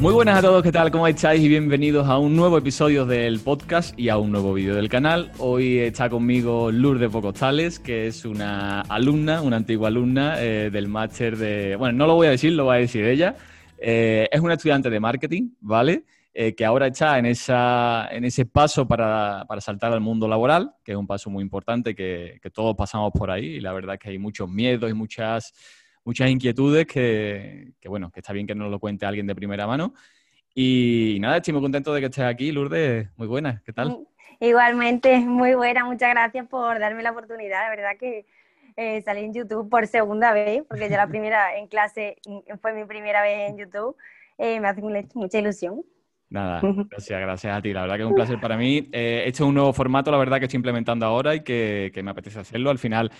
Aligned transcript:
Muy 0.00 0.14
buenas 0.14 0.38
a 0.38 0.42
todos, 0.42 0.62
¿qué 0.62 0.70
tal? 0.70 0.92
¿Cómo 0.92 1.08
estáis? 1.08 1.42
Y 1.42 1.48
bienvenidos 1.48 2.06
a 2.06 2.18
un 2.18 2.36
nuevo 2.36 2.56
episodio 2.56 3.04
del 3.04 3.40
podcast 3.40 3.98
y 3.98 4.10
a 4.10 4.16
un 4.16 4.30
nuevo 4.30 4.54
vídeo 4.54 4.76
del 4.76 4.88
canal. 4.88 5.32
Hoy 5.38 5.78
está 5.78 6.08
conmigo 6.08 6.70
Lourdes 6.70 7.10
Bocostales, 7.10 7.80
que 7.80 8.06
es 8.06 8.24
una 8.24 8.82
alumna, 8.82 9.42
una 9.42 9.56
antigua 9.56 9.88
alumna 9.88 10.40
eh, 10.40 10.70
del 10.70 10.86
máster 10.86 11.36
de... 11.36 11.74
Bueno, 11.74 11.98
no 11.98 12.06
lo 12.06 12.14
voy 12.14 12.28
a 12.28 12.30
decir, 12.30 12.52
lo 12.52 12.66
va 12.66 12.74
a 12.74 12.78
decir 12.78 13.04
ella. 13.04 13.34
Eh, 13.76 14.28
es 14.30 14.40
una 14.40 14.54
estudiante 14.54 14.88
de 14.88 15.00
marketing, 15.00 15.50
¿vale? 15.60 16.04
Eh, 16.32 16.54
que 16.54 16.64
ahora 16.64 16.86
está 16.86 17.18
en, 17.18 17.26
esa, 17.26 18.06
en 18.12 18.24
ese 18.24 18.46
paso 18.46 18.86
para, 18.86 19.46
para, 19.48 19.60
saltar 19.60 19.92
al 19.92 20.00
mundo 20.00 20.28
laboral, 20.28 20.74
que 20.84 20.92
es 20.92 20.96
un 20.96 21.08
paso 21.08 21.28
muy 21.28 21.42
importante, 21.42 21.96
que, 21.96 22.38
que 22.40 22.50
todos 22.50 22.76
pasamos 22.76 23.10
por 23.12 23.32
ahí 23.32 23.56
y 23.56 23.60
la 23.60 23.72
verdad 23.72 23.94
es 23.94 24.00
que 24.00 24.10
hay 24.10 24.18
muchos 24.18 24.48
miedos 24.48 24.88
y 24.88 24.94
muchas 24.94 25.52
muchas 26.04 26.30
inquietudes 26.30 26.86
que, 26.86 27.72
bueno, 27.86 28.10
que 28.10 28.20
está 28.20 28.32
bien 28.32 28.46
que 28.46 28.54
nos 28.54 28.70
lo 28.70 28.78
cuente 28.78 29.06
alguien 29.06 29.26
de 29.26 29.34
primera 29.34 29.66
mano. 29.66 29.94
Y 30.54 31.18
nada, 31.20 31.36
estoy 31.36 31.52
muy 31.52 31.62
contento 31.62 31.92
de 31.94 32.00
que 32.00 32.06
estés 32.06 32.24
aquí, 32.24 32.50
Lourdes. 32.52 33.08
Muy 33.16 33.26
buena, 33.26 33.62
¿qué 33.64 33.72
tal? 33.72 34.06
Igualmente, 34.40 35.18
muy 35.18 35.54
buena, 35.54 35.84
muchas 35.84 36.10
gracias 36.10 36.46
por 36.48 36.78
darme 36.78 37.02
la 37.02 37.10
oportunidad. 37.10 37.62
La 37.64 37.70
verdad 37.70 37.96
que 37.98 38.26
eh, 38.76 39.02
salí 39.02 39.24
en 39.24 39.34
YouTube 39.34 39.68
por 39.68 39.86
segunda 39.86 40.32
vez, 40.32 40.62
porque 40.68 40.88
ya 40.88 40.96
la 40.96 41.06
primera 41.08 41.56
en 41.56 41.66
clase 41.66 42.16
fue 42.60 42.72
mi 42.72 42.84
primera 42.84 43.22
vez 43.22 43.50
en 43.50 43.58
YouTube. 43.58 43.96
Eh, 44.38 44.60
me 44.60 44.68
hace 44.68 44.80
mucha 44.80 45.38
ilusión. 45.38 45.82
Nada, 46.30 46.60
gracias, 46.90 47.20
gracias 47.20 47.56
a 47.56 47.62
ti. 47.62 47.72
La 47.72 47.82
verdad 47.82 47.96
que 47.96 48.02
es 48.02 48.08
un 48.08 48.14
placer 48.14 48.40
para 48.40 48.56
mí. 48.56 48.88
Eh, 48.92 49.24
este 49.26 49.42
es 49.42 49.48
un 49.48 49.54
nuevo 49.54 49.72
formato, 49.72 50.10
la 50.10 50.18
verdad 50.18 50.38
que 50.38 50.44
estoy 50.44 50.58
implementando 50.58 51.06
ahora 51.06 51.34
y 51.34 51.40
que, 51.40 51.90
que 51.92 52.02
me 52.02 52.10
apetece 52.10 52.38
hacerlo. 52.38 52.70
Al 52.70 52.78
final 52.78 53.10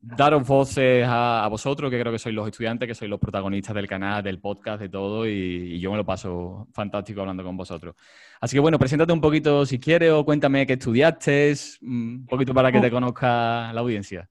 daros 0.00 0.46
voces 0.46 1.04
a, 1.08 1.46
vosotros, 1.50 1.90
que 1.90 1.98
creo 1.98 2.12
que 2.12 2.18
sois 2.18 2.34
los 2.34 2.46
estudiantes, 2.46 2.86
que 2.86 2.94
sois 2.94 3.10
los 3.10 3.18
protagonistas 3.18 3.74
del 3.74 3.88
canal, 3.88 4.22
del 4.22 4.40
podcast, 4.40 4.80
de 4.80 4.88
todo, 4.88 5.26
y, 5.26 5.78
yo 5.80 5.90
me 5.90 5.96
lo 5.96 6.04
paso 6.04 6.68
fantástico 6.72 7.20
hablando 7.20 7.42
con 7.42 7.56
vosotros. 7.56 7.94
Así 8.40 8.56
que 8.56 8.60
bueno, 8.60 8.78
preséntate 8.78 9.12
un 9.12 9.20
poquito 9.20 9.66
si 9.66 9.78
quieres 9.78 10.12
o 10.12 10.24
cuéntame 10.24 10.66
qué 10.66 10.74
estudiaste, 10.74 11.54
un 11.82 12.26
poquito 12.28 12.54
para 12.54 12.70
que 12.70 12.80
te 12.80 12.90
conozca 12.90 13.72
la 13.72 13.80
audiencia. 13.80 14.28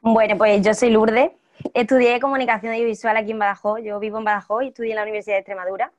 Bueno, 0.00 0.36
pues 0.36 0.64
yo 0.64 0.74
soy 0.74 0.90
Lourdes, 0.90 1.30
estudié 1.74 2.20
comunicación 2.20 2.72
audiovisual 2.72 3.16
aquí 3.16 3.32
en 3.32 3.38
Badajoz, 3.38 3.80
yo 3.82 3.98
vivo 3.98 4.18
en 4.18 4.24
Badajoz 4.24 4.64
y 4.64 4.68
estudié 4.68 4.90
en 4.90 4.96
la 4.96 5.02
Universidad 5.02 5.36
de 5.36 5.40
Extremadura. 5.40 5.92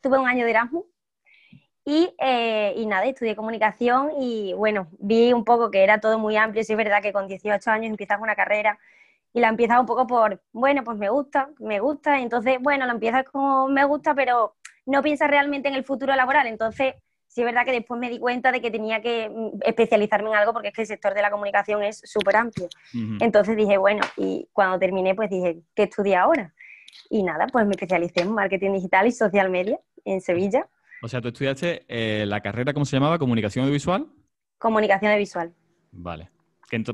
Tuve 0.00 0.18
un 0.18 0.26
año 0.26 0.44
de 0.44 0.50
Erasmus 0.50 0.84
y, 1.84 2.14
eh, 2.18 2.74
y, 2.76 2.86
nada, 2.86 3.06
estudié 3.06 3.34
comunicación 3.34 4.12
y 4.20 4.52
bueno, 4.54 4.88
vi 4.98 5.32
un 5.32 5.44
poco 5.44 5.70
que 5.70 5.82
era 5.82 6.00
todo 6.00 6.18
muy 6.18 6.36
amplio. 6.36 6.62
Sí, 6.62 6.72
es 6.72 6.76
verdad 6.76 7.02
que 7.02 7.12
con 7.12 7.26
18 7.26 7.70
años 7.70 7.90
empiezas 7.90 8.20
una 8.20 8.36
carrera 8.36 8.78
y 9.32 9.40
la 9.40 9.48
empiezas 9.48 9.80
un 9.80 9.86
poco 9.86 10.06
por, 10.06 10.40
bueno, 10.52 10.84
pues 10.84 10.96
me 10.96 11.08
gusta, 11.08 11.50
me 11.58 11.80
gusta. 11.80 12.20
Entonces, 12.20 12.58
bueno, 12.60 12.86
la 12.86 12.92
empiezas 12.92 13.24
como 13.24 13.68
me 13.68 13.84
gusta, 13.84 14.14
pero 14.14 14.54
no 14.86 15.02
piensas 15.02 15.28
realmente 15.28 15.68
en 15.68 15.74
el 15.74 15.84
futuro 15.84 16.14
laboral. 16.14 16.46
Entonces, 16.46 16.94
sí 17.26 17.40
es 17.40 17.44
verdad 17.46 17.64
que 17.64 17.72
después 17.72 17.98
me 17.98 18.10
di 18.10 18.18
cuenta 18.18 18.52
de 18.52 18.60
que 18.60 18.70
tenía 18.70 19.00
que 19.00 19.28
mm, 19.28 19.60
especializarme 19.62 20.30
en 20.30 20.36
algo 20.36 20.52
porque 20.52 20.68
es 20.68 20.74
que 20.74 20.82
el 20.82 20.86
sector 20.86 21.14
de 21.14 21.22
la 21.22 21.30
comunicación 21.30 21.82
es 21.82 22.00
súper 22.04 22.36
amplio. 22.36 22.68
Entonces 23.20 23.56
dije, 23.56 23.78
bueno, 23.78 24.02
y 24.16 24.48
cuando 24.52 24.78
terminé, 24.78 25.14
pues 25.14 25.30
dije, 25.30 25.62
¿qué 25.74 25.84
estudié 25.84 26.16
ahora? 26.16 26.52
Y 27.08 27.22
nada, 27.22 27.46
pues 27.46 27.64
me 27.66 27.72
especialicé 27.72 28.20
en 28.20 28.32
marketing 28.32 28.72
digital 28.72 29.06
y 29.06 29.12
social 29.12 29.50
media 29.50 29.80
en 30.04 30.20
Sevilla. 30.20 30.68
O 31.04 31.08
sea, 31.08 31.20
tú 31.20 31.28
estudiaste 31.28 31.84
eh, 31.88 32.24
la 32.26 32.40
carrera, 32.40 32.72
¿cómo 32.72 32.84
se 32.84 32.94
llamaba? 32.94 33.18
¿Comunicación 33.18 33.64
audiovisual? 33.64 34.06
Comunicación 34.56 35.10
audiovisual. 35.10 35.52
Vale. 35.90 36.30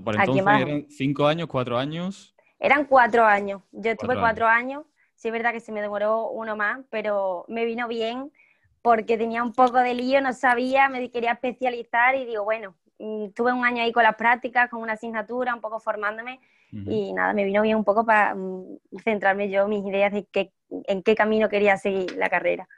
por 0.02 0.16
entonces 0.16 0.46
eran 0.46 0.86
cinco 0.88 1.26
años, 1.26 1.46
cuatro 1.46 1.76
años. 1.76 2.34
Eran 2.58 2.86
cuatro 2.86 3.26
años. 3.26 3.60
Yo 3.70 3.90
estuve 3.90 4.18
cuatro, 4.18 4.46
años. 4.46 4.84
Sí, 5.14 5.28
es 5.28 5.32
verdad 5.32 5.52
que 5.52 5.60
se 5.60 5.72
me 5.72 5.82
demoró 5.82 6.30
uno 6.30 6.56
más, 6.56 6.80
pero 6.88 7.44
me 7.48 7.66
vino 7.66 7.86
bien 7.86 8.32
porque 8.80 9.18
tenía 9.18 9.42
un 9.42 9.52
poco 9.52 9.76
de 9.78 9.92
lío, 9.92 10.22
no 10.22 10.32
sabía, 10.32 10.88
me 10.88 11.10
quería 11.10 11.32
especializar 11.32 12.14
y 12.14 12.24
digo, 12.24 12.44
bueno, 12.44 12.76
mm, 12.98 13.32
tuve 13.36 13.52
un 13.52 13.62
año 13.62 13.82
ahí 13.82 13.92
con 13.92 14.04
las 14.04 14.16
prácticas, 14.16 14.70
con 14.70 14.80
una 14.80 14.94
asignatura, 14.94 15.54
un 15.54 15.60
poco 15.60 15.80
formándome 15.80 16.40
y 16.70 17.12
nada, 17.12 17.32
me 17.32 17.44
vino 17.44 17.62
bien 17.62 17.76
un 17.76 17.84
poco 17.84 18.06
para 18.06 18.34
mm, 18.34 18.78
centrarme 19.04 19.50
yo 19.50 19.68
mis 19.68 19.84
ideas 19.84 20.12
de 20.12 20.24
qué, 20.24 20.52
en 20.70 21.02
qué 21.02 21.14
camino 21.14 21.48
quería 21.50 21.76
seguir 21.76 22.12
la 22.16 22.30
carrera 22.30 22.68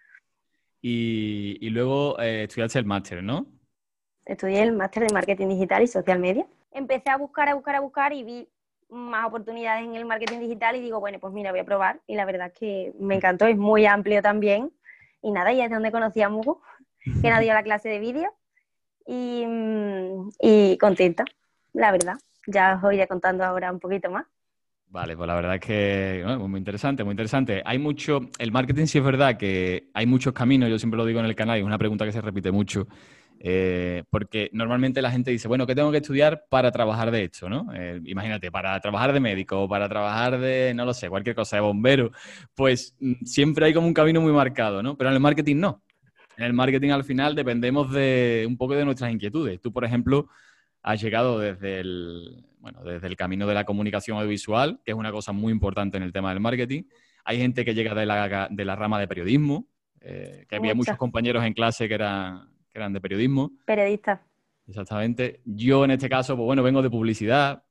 y, 0.83 1.69
luego 1.71 2.19
eh, 2.21 2.45
estudiaste 2.45 2.79
el 2.79 2.87
máster, 2.87 3.23
¿no? 3.23 3.47
Estudié 4.25 4.63
el 4.63 4.73
máster 4.73 5.07
de 5.07 5.13
marketing 5.13 5.49
digital 5.49 5.83
y 5.83 5.87
social 5.87 6.19
media. 6.19 6.47
Empecé 6.73 7.11
a 7.11 7.17
buscar, 7.17 7.49
a 7.49 7.55
buscar, 7.55 7.75
a 7.75 7.81
buscar 7.81 8.13
y 8.13 8.23
vi 8.23 8.49
más 8.89 9.27
oportunidades 9.27 9.85
en 9.85 9.95
el 9.95 10.05
marketing 10.05 10.41
digital 10.41 10.77
y 10.77 10.81
digo, 10.81 11.01
bueno, 11.01 11.19
pues 11.19 11.33
mira, 11.33 11.51
voy 11.51 11.61
a 11.61 11.65
probar. 11.65 12.01
Y 12.07 12.15
la 12.15 12.25
verdad 12.25 12.49
es 12.49 12.59
que 12.59 12.93
me 12.99 13.17
encantó, 13.17 13.47
es 13.47 13.57
muy 13.57 13.87
amplio 13.87 14.23
también. 14.23 14.73
Y 15.23 15.33
nada, 15.33 15.53
y 15.53 15.61
es 15.61 15.71
donde 15.71 15.93
conocí 15.93 16.23
a 16.23 16.29
Mugu, 16.29 16.61
que 17.23 17.31
nos 17.31 17.41
dio 17.41 17.53
la 17.53 17.63
clase 17.63 17.89
de 17.89 17.99
vídeo. 17.99 18.33
Y, 19.07 19.45
mm, 19.47 20.31
y 20.41 20.79
contenta, 20.79 21.25
la 21.73 21.93
verdad. 21.93 22.17
Ya 22.47 22.77
os 22.77 22.83
voy 22.83 23.07
contando 23.07 23.45
ahora 23.45 23.71
un 23.71 23.81
poquito 23.81 24.11
más. 24.11 24.27
Vale, 24.93 25.17
pues 25.17 25.29
la 25.29 25.35
verdad 25.37 25.55
es 25.55 25.61
que 25.61 26.25
muy 26.41 26.59
interesante, 26.59 27.05
muy 27.05 27.13
interesante. 27.13 27.63
Hay 27.65 27.79
mucho, 27.79 28.23
el 28.39 28.51
marketing 28.51 28.87
sí 28.87 28.99
es 28.99 29.05
verdad 29.05 29.37
que 29.37 29.89
hay 29.95 30.05
muchos 30.05 30.33
caminos, 30.33 30.69
yo 30.69 30.81
siempre 30.81 30.99
lo 30.99 31.07
digo 31.07 31.21
en 31.21 31.27
el 31.27 31.37
canal 31.37 31.59
y 31.59 31.61
es 31.61 31.67
una 31.67 31.79
pregunta 31.79 32.05
que 32.05 32.11
se 32.11 32.21
repite 32.21 32.51
mucho, 32.51 32.89
eh, 33.39 34.03
porque 34.11 34.51
normalmente 34.53 35.01
la 35.01 35.13
gente 35.13 35.31
dice, 35.31 35.47
bueno, 35.47 35.65
¿qué 35.65 35.77
tengo 35.77 35.93
que 35.93 35.99
estudiar 35.99 36.45
para 36.51 36.73
trabajar 36.73 37.13
de 37.13 37.23
esto? 37.23 37.49
¿no? 37.49 37.73
Eh, 37.73 38.01
imagínate, 38.05 38.51
para 38.51 38.81
trabajar 38.81 39.13
de 39.13 39.21
médico 39.21 39.69
para 39.69 39.89
trabajar 39.89 40.41
de, 40.41 40.73
no 40.75 40.85
lo 40.85 40.93
sé, 40.93 41.09
cualquier 41.09 41.37
cosa, 41.37 41.55
de 41.55 41.63
bombero, 41.63 42.11
pues 42.57 42.97
mm, 42.99 43.25
siempre 43.25 43.67
hay 43.67 43.73
como 43.75 43.87
un 43.87 43.95
camino 43.95 44.21
muy 44.21 44.33
marcado, 44.33 44.83
¿no? 44.83 44.97
Pero 44.97 45.11
en 45.11 45.15
el 45.15 45.21
marketing 45.21 45.57
no. 45.57 45.85
En 46.37 46.47
el 46.47 46.53
marketing 46.53 46.91
al 46.91 47.05
final 47.05 47.37
dependemos 47.37 47.93
de 47.93 48.45
un 48.49 48.57
poco 48.57 48.75
de 48.75 48.85
nuestras 48.85 49.13
inquietudes. 49.13 49.61
Tú, 49.61 49.73
por 49.73 49.85
ejemplo, 49.85 50.29
has 50.83 51.01
llegado 51.03 51.39
desde 51.39 51.81
el, 51.81 52.45
bueno, 52.59 52.83
desde 52.85 53.07
el 53.07 53.17
camino 53.17 53.47
de 53.47 53.55
la 53.55 53.65
comunicación 53.65 54.17
audiovisual, 54.19 54.81
que 54.85 54.93
es 54.93 54.97
una 54.97 55.13
cosa 55.13 55.33
muy 55.33 55.53
importante 55.53 55.97
en 55.97 56.03
el 56.03 56.13
tema 56.13 56.31
del 56.31 56.41
marketing. 56.41 56.85
Hay 57.25 57.39
gente 57.39 57.65
que 57.65 57.75
llega 57.75 57.95
de 57.95 58.07
la, 58.07 58.49
de 58.51 58.65
la 58.65 58.77
rama 58.77 58.99
de 58.99 59.09
periodismo, 59.09 59.69
eh, 60.01 60.47
que 60.49 60.57
había 60.57 60.75
muchos 60.75 60.97
compañeros 60.97 61.45
en 61.45 61.53
clase 61.53 61.89
que 61.89 61.95
eran, 61.95 62.49
que 62.71 62.79
eran 62.79 62.93
de 62.93 63.01
periodismo. 63.01 63.53
Periodistas. 63.67 64.21
Exactamente. 64.67 65.41
Yo 65.45 65.85
en 65.85 65.91
este 65.93 66.09
caso, 66.09 66.37
pues 66.37 66.47
bueno, 66.47 66.63
vengo 66.63 66.81
de 66.83 66.91
publicidad. 66.91 67.65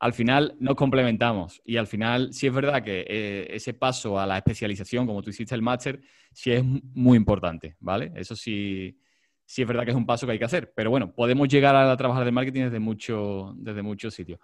Al 0.00 0.12
final 0.12 0.56
nos 0.58 0.74
complementamos 0.74 1.62
y 1.64 1.76
al 1.76 1.86
final 1.86 2.32
sí 2.32 2.46
es 2.46 2.52
verdad 2.52 2.82
que 2.82 3.04
eh, 3.08 3.46
ese 3.50 3.74
paso 3.74 4.18
a 4.18 4.26
la 4.26 4.36
especialización, 4.38 5.06
como 5.06 5.22
tú 5.22 5.30
hiciste 5.30 5.54
el 5.54 5.62
máster, 5.62 6.00
sí 6.32 6.52
es 6.52 6.64
muy 6.64 7.16
importante, 7.16 7.76
¿vale? 7.80 8.12
Eso 8.14 8.36
sí, 8.36 8.98
sí 9.46 9.62
es 9.62 9.68
verdad 9.68 9.84
que 9.84 9.90
es 9.90 9.96
un 9.96 10.06
paso 10.06 10.26
que 10.26 10.32
hay 10.32 10.38
que 10.38 10.44
hacer. 10.44 10.72
Pero 10.74 10.90
bueno, 10.90 11.12
podemos 11.14 11.48
llegar 11.48 11.76
a 11.76 11.96
trabajar 11.96 12.24
de 12.24 12.32
marketing 12.32 12.62
desde, 12.64 12.78
mucho, 12.78 13.54
desde 13.56 13.82
muchos 13.82 14.14
sitios. 14.14 14.38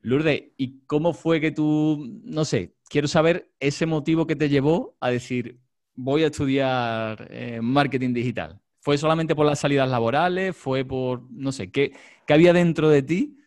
Lourdes, 0.00 0.52
¿y 0.56 0.80
cómo 0.86 1.12
fue 1.12 1.40
que 1.40 1.50
tú, 1.50 2.20
no 2.24 2.44
sé, 2.44 2.74
quiero 2.88 3.08
saber 3.08 3.50
ese 3.58 3.86
motivo 3.86 4.26
que 4.26 4.36
te 4.36 4.48
llevó 4.48 4.96
a 5.00 5.10
decir, 5.10 5.58
voy 5.94 6.22
a 6.22 6.26
estudiar 6.26 7.26
eh, 7.30 7.60
marketing 7.62 8.12
digital? 8.12 8.60
¿Fue 8.80 8.98
solamente 8.98 9.34
por 9.34 9.46
las 9.46 9.58
salidas 9.58 9.88
laborales? 9.90 10.56
¿Fue 10.56 10.84
por, 10.84 11.28
no 11.30 11.50
sé, 11.50 11.70
qué, 11.72 11.92
qué 12.26 12.34
había 12.34 12.52
dentro 12.52 12.88
de 12.88 13.02
ti 13.02 13.38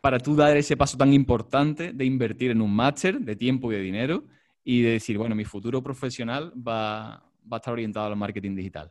para 0.00 0.18
tú 0.18 0.34
dar 0.34 0.56
ese 0.56 0.76
paso 0.76 0.96
tan 0.96 1.12
importante 1.12 1.92
de 1.92 2.04
invertir 2.04 2.50
en 2.50 2.62
un 2.62 2.74
máster 2.74 3.20
de 3.20 3.36
tiempo 3.36 3.70
y 3.70 3.76
de 3.76 3.82
dinero 3.82 4.24
y 4.64 4.82
de 4.82 4.92
decir, 4.92 5.18
bueno, 5.18 5.34
mi 5.34 5.44
futuro 5.44 5.82
profesional 5.82 6.52
va, 6.56 7.22
va 7.50 7.56
a 7.56 7.58
estar 7.58 7.72
orientado 7.72 8.06
al 8.06 8.16
marketing 8.16 8.56
digital? 8.56 8.90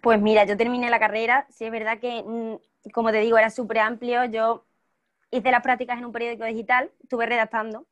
Pues 0.00 0.20
mira, 0.20 0.44
yo 0.44 0.56
terminé 0.56 0.90
la 0.90 1.00
carrera, 1.00 1.46
sí 1.50 1.64
es 1.64 1.70
verdad 1.72 1.98
que, 1.98 2.22
mm, 2.24 2.90
como 2.92 3.10
te 3.10 3.18
digo, 3.18 3.36
era 3.38 3.50
súper 3.50 3.78
amplio, 3.80 4.24
yo 4.26 4.64
hice 5.30 5.50
las 5.50 5.62
prácticas 5.62 5.98
en 5.98 6.04
un 6.06 6.12
periódico 6.12 6.44
digital, 6.44 6.90
estuve 7.02 7.26
redactando. 7.26 7.86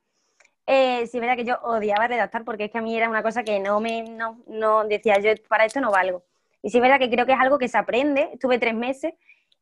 Eh, 0.66 1.06
sí 1.06 1.18
es 1.18 1.20
verdad 1.20 1.36
que 1.36 1.44
yo 1.44 1.58
odiaba 1.62 2.08
redactar 2.08 2.44
porque 2.44 2.64
es 2.66 2.72
que 2.72 2.78
a 2.78 2.82
mí 2.82 2.96
era 2.96 3.08
una 3.08 3.22
cosa 3.22 3.44
que 3.44 3.60
no 3.60 3.80
me, 3.80 4.02
no, 4.04 4.42
no 4.48 4.84
decía 4.86 5.18
yo 5.20 5.30
para 5.48 5.64
esto 5.64 5.80
no 5.80 5.90
valgo. 5.92 6.24
Y 6.62 6.70
sí 6.70 6.78
es 6.78 6.82
verdad 6.82 6.98
que 6.98 7.10
creo 7.10 7.26
que 7.26 7.32
es 7.32 7.40
algo 7.40 7.58
que 7.58 7.68
se 7.68 7.78
aprende, 7.78 8.30
estuve 8.32 8.58
tres 8.58 8.74
meses 8.74 9.14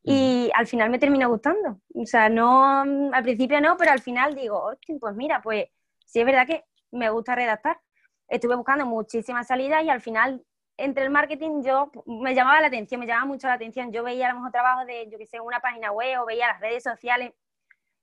y 0.03 0.51
al 0.55 0.67
final 0.67 0.91
me 0.91 0.99
terminó 0.99 1.29
gustando. 1.29 1.81
O 1.95 2.07
sea, 2.07 2.29
no, 2.29 2.83
al 3.13 3.23
principio 3.23 3.61
no, 3.61 3.77
pero 3.77 3.93
al 3.93 4.01
final 4.01 4.35
digo, 4.35 4.73
pues 5.01 5.15
mira, 5.17 5.43
pues 5.43 5.67
sí 6.07 6.21
es 6.21 6.27
verdad 6.27 6.47
que 6.47 6.65
me 6.93 7.11
gusta 7.11 7.35
redactar. 7.35 7.79
Estuve 8.29 8.57
buscando 8.57 8.87
muchísimas 8.87 9.47
salidas 9.47 9.85
y 9.85 9.91
al 9.91 10.01
final 10.01 10.43
entre 10.77 11.05
el 11.05 11.11
marketing 11.11 11.63
yo 11.63 11.91
me 12.07 12.35
llamaba 12.35 12.61
la 12.61 12.67
atención, 12.67 13.01
me 13.01 13.07
llamaba 13.07 13.27
mucho 13.27 13.47
la 13.47 13.55
atención. 13.55 13.93
Yo 13.93 14.03
veía 14.03 14.27
a 14.27 14.31
lo 14.31 14.37
mejor 14.37 14.53
trabajo 14.53 14.85
de, 14.85 15.09
yo 15.11 15.19
que 15.19 15.27
sé, 15.27 15.41
una 15.41 15.61
página 15.61 15.93
web 15.93 16.21
o 16.21 16.27
veía 16.27 16.49
las 16.49 16.61
redes 16.61 16.83
sociales 16.83 17.33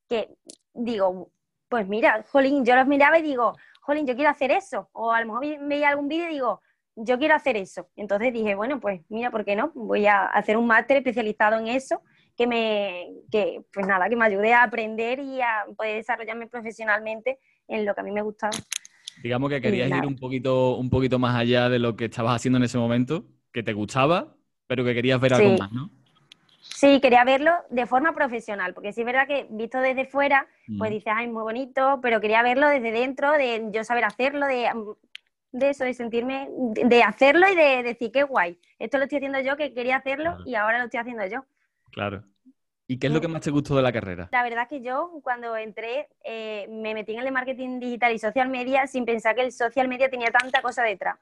que 0.08 0.30
digo, 0.74 1.32
pues 1.70 1.88
mira, 1.88 2.26
jolín, 2.32 2.66
yo 2.66 2.76
los 2.76 2.88
miraba 2.88 3.20
y 3.20 3.22
digo, 3.22 3.54
jolín, 3.82 4.06
yo 4.06 4.16
quiero 4.16 4.30
hacer 4.30 4.52
eso. 4.52 4.90
O 4.94 5.12
a 5.12 5.22
lo 5.22 5.28
mejor 5.28 5.68
veía 5.68 5.90
algún 5.90 6.08
vídeo 6.08 6.30
y 6.30 6.34
digo, 6.34 6.62
yo 6.96 7.18
quiero 7.18 7.36
hacer 7.36 7.56
eso. 7.56 7.90
Entonces 7.96 8.34
dije, 8.34 8.56
bueno, 8.56 8.80
pues 8.80 9.02
mira, 9.10 9.32
¿por 9.32 9.46
qué 9.46 9.56
no? 9.56 9.72
Voy 9.74 10.06
a 10.06 10.26
hacer 10.26 10.58
un 10.58 10.68
máster 10.68 10.98
especializado 10.98 11.58
en 11.58 11.68
eso 11.68 12.02
que 12.38 12.48
me, 12.48 13.14
que, 13.32 13.64
pues 13.74 13.86
nada, 13.86 14.10
que 14.10 14.16
me 14.16 14.26
ayude 14.26 14.54
a 14.54 14.64
aprender 14.64 15.20
y 15.20 15.42
a 15.42 15.66
poder 15.76 15.98
desarrollarme 15.98 16.48
profesionalmente 16.48 17.40
en 17.68 17.86
lo 17.86 17.94
que 17.94 18.02
a 18.02 18.04
mí 18.04 18.12
me 18.12 18.22
gustaba. 18.22 18.52
Digamos 19.24 19.50
que 19.50 19.62
querías 19.62 19.90
ir 19.90 20.06
un 20.06 20.16
poquito, 20.16 20.76
un 20.78 20.90
poquito 20.90 21.20
más 21.20 21.36
allá 21.36 21.70
de 21.70 21.80
lo 21.80 21.96
que 21.96 22.06
estabas 22.06 22.36
haciendo 22.36 22.58
en 22.58 22.64
ese 22.64 22.78
momento, 22.78 23.26
que 23.52 23.64
te 23.64 23.74
gustaba, 23.74 24.36
pero 24.68 24.84
que 24.84 24.94
querías 24.94 25.20
ver 25.20 25.34
algo 25.34 25.58
más, 25.58 25.72
¿no? 25.72 25.90
Sí, 26.62 27.00
quería 27.02 27.24
verlo 27.24 27.52
de 27.70 27.86
forma 27.86 28.14
profesional, 28.14 28.74
porque 28.74 28.94
sí 28.94 29.02
es 29.02 29.06
verdad 29.06 29.28
que 29.28 29.48
visto 29.50 29.80
desde 29.80 30.06
fuera, 30.06 30.48
pues 30.78 30.90
mm. 30.90 30.94
dices, 30.94 31.14
ay, 31.16 31.28
muy 31.28 31.44
bonito, 31.44 32.00
pero 32.02 32.22
quería 32.22 32.42
verlo 32.44 32.68
desde 32.70 32.92
dentro, 32.92 33.34
de 33.34 33.70
yo 33.72 33.84
saber 33.84 34.06
hacerlo, 34.06 34.48
de, 34.48 34.70
de 35.52 35.70
eso, 35.70 35.84
de 35.84 35.94
sentirme, 35.94 36.50
de 36.50 37.04
hacerlo 37.04 37.48
y 37.52 37.56
de, 37.56 37.84
decir, 37.84 38.12
qué 38.12 38.24
guay, 38.24 38.58
esto 38.80 38.98
lo 38.98 39.04
estoy 39.04 39.18
haciendo 39.18 39.42
yo, 39.42 39.58
que 39.58 39.74
quería 39.74 39.98
hacerlo 39.98 40.38
y 40.46 40.56
ahora 40.56 40.80
lo 40.80 40.86
estoy 40.86 41.00
haciendo 41.00 41.26
yo. 41.28 41.46
Claro. 41.92 42.24
¿Y 42.92 43.00
qué 43.00 43.08
es 43.08 43.14
lo 43.14 43.22
que 43.22 43.30
más 43.30 43.40
te 43.40 43.52
gustó 43.52 43.78
de 43.78 43.82
la 43.82 43.94
carrera? 43.94 44.28
La 44.34 44.44
verdad 44.44 44.64
es 44.64 44.68
que 44.68 44.82
yo 44.82 45.22
cuando 45.24 45.56
entré 45.56 46.10
eh, 46.26 46.68
me 46.70 46.94
metí 46.94 47.14
en 47.14 47.26
el 47.26 47.32
marketing 47.32 47.80
digital 47.80 48.14
y 48.14 48.20
social 48.20 48.50
media 48.50 48.86
sin 48.86 49.06
pensar 49.06 49.34
que 49.34 49.44
el 49.44 49.54
social 49.54 49.88
media 49.88 50.10
tenía 50.10 50.30
tanta 50.30 50.62
cosa 50.62 50.84
detrás. 50.84 51.18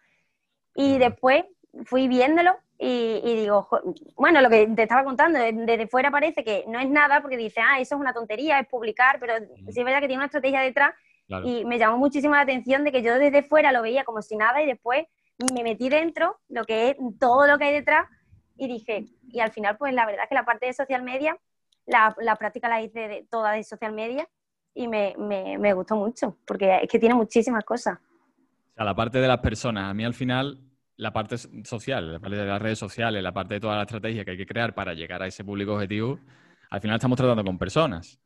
Y 0.74 0.98
después 0.98 1.46
fui 1.86 2.08
viéndolo 2.08 2.58
y, 2.80 3.22
digo, 3.36 3.68
bueno, 4.16 4.42
lo 4.42 4.50
que 4.50 4.66
te 4.66 4.82
estaba 4.82 5.04
contando, 5.04 5.38
desde 5.38 5.86
fuera 5.86 6.10
parece 6.10 6.44
que 6.44 6.64
no 6.68 6.80
es 6.80 6.90
nada 6.90 7.22
porque 7.22 7.38
dice, 7.38 7.62
ah, 7.62 7.80
eso 7.80 7.94
es 7.94 8.02
una 8.02 8.14
tontería, 8.14 8.60
es 8.60 8.68
publicar, 8.68 9.20
pero 9.20 9.36
sí 9.38 9.80
es 9.80 9.86
verdad 9.86 10.00
que 10.00 10.08
tiene 10.08 10.22
una 10.22 10.26
estrategia 10.26 10.62
detrás 10.62 10.96
y 11.44 11.66
me 11.66 11.78
llamó 11.78 12.00
muchísimo 12.00 12.34
la 12.34 12.42
atención 12.42 12.84
de 12.84 12.92
que 12.92 13.04
yo 13.04 13.20
desde 13.20 13.44
fuera 13.44 13.72
lo 13.72 13.84
veía 13.84 14.06
como 14.06 14.24
si 14.24 14.36
nada 14.36 14.64
y 14.64 14.66
después 14.66 15.06
me 15.54 15.62
metí 15.62 15.88
dentro, 15.88 16.40
lo 16.48 16.66
que 16.66 16.90
es 16.90 16.98
todo 17.20 17.46
lo 17.46 17.60
que 17.60 17.66
hay 17.66 17.74
detrás 17.74 18.08
y 18.58 18.68
dije, 18.68 19.06
y 19.32 19.40
al 19.40 19.52
final 19.52 19.78
pues 19.78 19.94
la 19.94 20.08
verdad 20.08 20.24
es 20.24 20.30
que 20.30 20.36
la 20.36 20.46
parte 20.46 20.66
de 20.66 20.74
social 20.74 21.04
media, 21.04 21.38
la, 21.90 22.16
la 22.20 22.36
práctica 22.36 22.70
la 22.70 22.82
hice 22.82 23.08
de, 23.08 23.28
toda 23.30 23.52
de 23.54 23.64
social 23.64 23.94
media 23.94 24.28
y 24.74 24.88
me, 24.88 25.16
me, 25.18 25.58
me 25.58 25.74
gustó 25.74 25.96
mucho 25.96 26.38
porque 26.46 26.80
es 26.84 26.90
que 26.90 27.00
tiene 27.00 27.16
muchísimas 27.16 27.66
cosas. 27.66 27.98
O 27.98 28.74
sea, 28.76 28.86
la 28.86 28.96
parte 28.96 29.20
de 29.20 29.28
las 29.28 29.40
personas, 29.40 29.90
a 29.90 29.94
mí 29.94 30.06
al 30.06 30.14
final 30.14 30.60
la 30.96 31.12
parte 31.12 31.38
social, 31.38 32.14
la 32.14 32.20
parte 32.20 32.38
de 32.38 32.46
las 32.46 32.62
redes 32.62 32.78
sociales, 32.78 33.24
la 33.24 33.32
parte 33.32 33.56
de 33.56 33.60
toda 33.60 33.78
la 33.78 33.84
estrategia 33.84 34.26
que 34.26 34.32
hay 34.32 34.38
que 34.38 34.46
crear 34.46 34.74
para 34.74 34.94
llegar 34.94 35.24
a 35.24 35.28
ese 35.28 35.44
público 35.44 35.74
objetivo, 35.74 36.20
al 36.70 36.82
final 36.82 36.98
estamos 36.98 37.18
tratando 37.18 37.44
con 37.44 37.58
personas. 37.58 38.20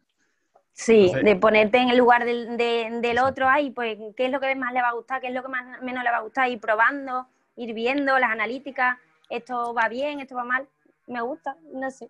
Sí, 0.71 1.11
de 1.23 1.35
ponerte 1.35 1.77
en 1.77 1.89
el 1.89 1.97
lugar 1.97 2.25
del, 2.25 2.57
del 2.57 3.19
otro, 3.19 3.47
ahí, 3.47 3.69
pues, 3.69 3.95
¿qué 4.17 4.25
es 4.25 4.31
lo 4.31 4.39
que 4.39 4.55
más 4.55 4.73
le 4.73 4.81
va 4.81 4.89
a 4.89 4.93
gustar? 4.93 5.21
¿Qué 5.21 5.27
es 5.27 5.33
lo 5.35 5.43
que 5.43 5.49
más, 5.49 5.83
menos 5.83 6.03
le 6.03 6.09
va 6.09 6.17
a 6.17 6.21
gustar? 6.21 6.49
Ir 6.49 6.59
probando, 6.59 7.27
ir 7.55 7.75
viendo 7.75 8.17
las 8.17 8.31
analíticas, 8.31 8.97
esto 9.29 9.75
va 9.75 9.87
bien, 9.87 10.19
esto 10.19 10.35
va 10.35 10.43
mal, 10.43 10.67
me 11.05 11.21
gusta, 11.21 11.55
no 11.73 11.91
sé. 11.91 12.09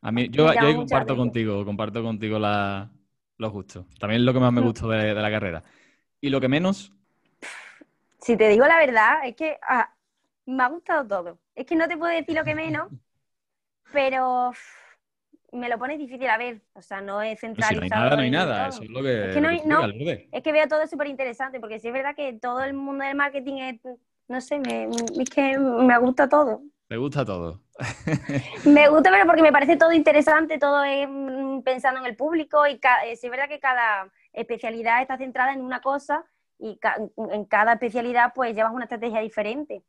A 0.00 0.12
mí, 0.12 0.28
yo, 0.30 0.52
yo 0.52 0.76
comparto 0.76 1.16
contigo, 1.16 1.64
comparto 1.64 2.02
contigo 2.02 2.38
la, 2.38 2.90
los 3.36 3.52
gustos. 3.52 3.86
También 3.98 4.20
es 4.20 4.26
lo 4.26 4.32
que 4.32 4.40
más 4.40 4.52
me 4.52 4.60
gustó 4.60 4.88
de, 4.88 5.14
de 5.14 5.20
la 5.20 5.30
carrera. 5.30 5.64
¿Y 6.20 6.30
lo 6.30 6.40
que 6.40 6.48
menos? 6.48 6.92
si 8.20 8.36
te 8.36 8.48
digo 8.48 8.66
la 8.66 8.78
verdad, 8.78 9.20
es 9.24 9.34
que 9.34 9.58
ah, 9.62 9.90
me 10.46 10.62
ha 10.62 10.68
gustado 10.68 11.06
todo. 11.06 11.38
Es 11.54 11.66
que 11.66 11.76
no 11.76 11.88
te 11.88 11.96
puedo 11.96 12.12
decir 12.12 12.34
lo 12.34 12.44
que 12.44 12.54
menos, 12.54 12.88
pero 13.92 14.52
me 15.52 15.68
lo 15.68 15.78
pones 15.78 15.98
difícil 15.98 16.28
a 16.28 16.36
ver. 16.36 16.60
O 16.74 16.82
sea, 16.82 17.00
no 17.00 17.22
es 17.22 17.40
centralizado. 17.40 17.82
Si 17.82 17.88
no 17.88 17.94
hay 17.94 18.00
nada, 18.00 18.16
no 18.16 18.22
hay 18.22 18.30
nada. 18.30 18.68
Eso 18.68 18.82
es 18.82 18.90
lo 18.90 19.02
que. 19.02 19.28
Es 19.28 19.34
que, 19.34 19.40
no, 19.40 19.50
es 19.50 20.42
que 20.42 20.52
veo 20.52 20.68
todo 20.68 20.86
súper 20.86 21.06
interesante, 21.06 21.60
porque 21.60 21.78
sí 21.78 21.88
es 21.88 21.94
verdad 21.94 22.14
que 22.14 22.34
todo 22.34 22.62
el 22.62 22.74
mundo 22.74 23.04
del 23.04 23.16
marketing 23.16 23.54
es. 23.54 23.80
No 24.28 24.42
sé, 24.42 24.58
me, 24.58 24.88
es 25.18 25.30
que 25.30 25.58
me 25.58 25.98
gusta 25.98 26.28
todo. 26.28 26.62
Me 26.88 26.96
gusta 26.96 27.24
todo. 27.24 27.60
me 28.64 28.88
gusta, 28.88 29.10
pero 29.10 29.26
porque 29.26 29.42
me 29.42 29.52
parece 29.52 29.76
todo 29.76 29.92
interesante, 29.92 30.58
todo 30.58 30.82
es 30.84 31.06
mm, 31.08 31.60
pensando 31.60 32.00
en 32.00 32.06
el 32.06 32.16
público 32.16 32.66
y 32.66 32.72
eh, 32.72 33.12
es 33.12 33.22
verdad 33.22 33.48
que 33.48 33.60
cada 33.60 34.10
especialidad 34.32 35.02
está 35.02 35.18
centrada 35.18 35.52
en 35.52 35.60
una 35.60 35.80
cosa 35.80 36.24
y 36.58 36.78
en 37.16 37.44
cada 37.44 37.74
especialidad 37.74 38.32
pues 38.34 38.54
llevas 38.54 38.72
una 38.72 38.84
estrategia 38.84 39.20
diferente. 39.20 39.82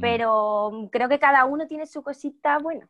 Pero 0.00 0.88
creo 0.90 1.08
que 1.08 1.20
cada 1.20 1.44
uno 1.44 1.68
tiene 1.68 1.86
su 1.86 2.02
cosita 2.02 2.58
buena. 2.58 2.88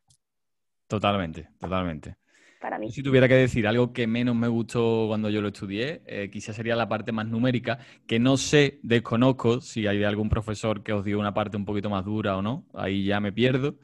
Totalmente, 0.87 1.51
totalmente. 1.59 2.17
Para 2.61 2.79
mí. 2.79 2.91
Si 2.91 3.03
tuviera 3.03 3.29
que 3.29 3.35
decir 3.35 3.67
algo 3.67 3.93
que 3.93 4.07
menos 4.07 4.35
me 4.35 4.49
gustó 4.49 5.07
cuando 5.09 5.29
yo 5.29 5.43
lo 5.43 5.49
estudié, 5.49 6.03
eh, 6.07 6.31
quizás 6.31 6.57
sería 6.57 6.75
la 6.75 6.89
parte 6.89 7.13
más 7.13 7.27
numérica, 7.27 7.79
que 8.07 8.19
no 8.19 8.37
sé, 8.37 8.81
desconozco 8.83 9.61
si 9.61 9.87
hay 9.87 10.03
algún 10.05 10.29
profesor 10.29 10.83
que 10.83 10.93
os 10.93 11.05
dio 11.05 11.19
una 11.19 11.35
parte 11.35 11.57
un 11.57 11.65
poquito 11.65 11.91
más 11.91 12.05
dura 12.05 12.37
o 12.37 12.43
no, 12.43 12.67
ahí 12.75 13.05
ya 13.05 13.21
me 13.21 13.33
pierdo. 13.33 13.77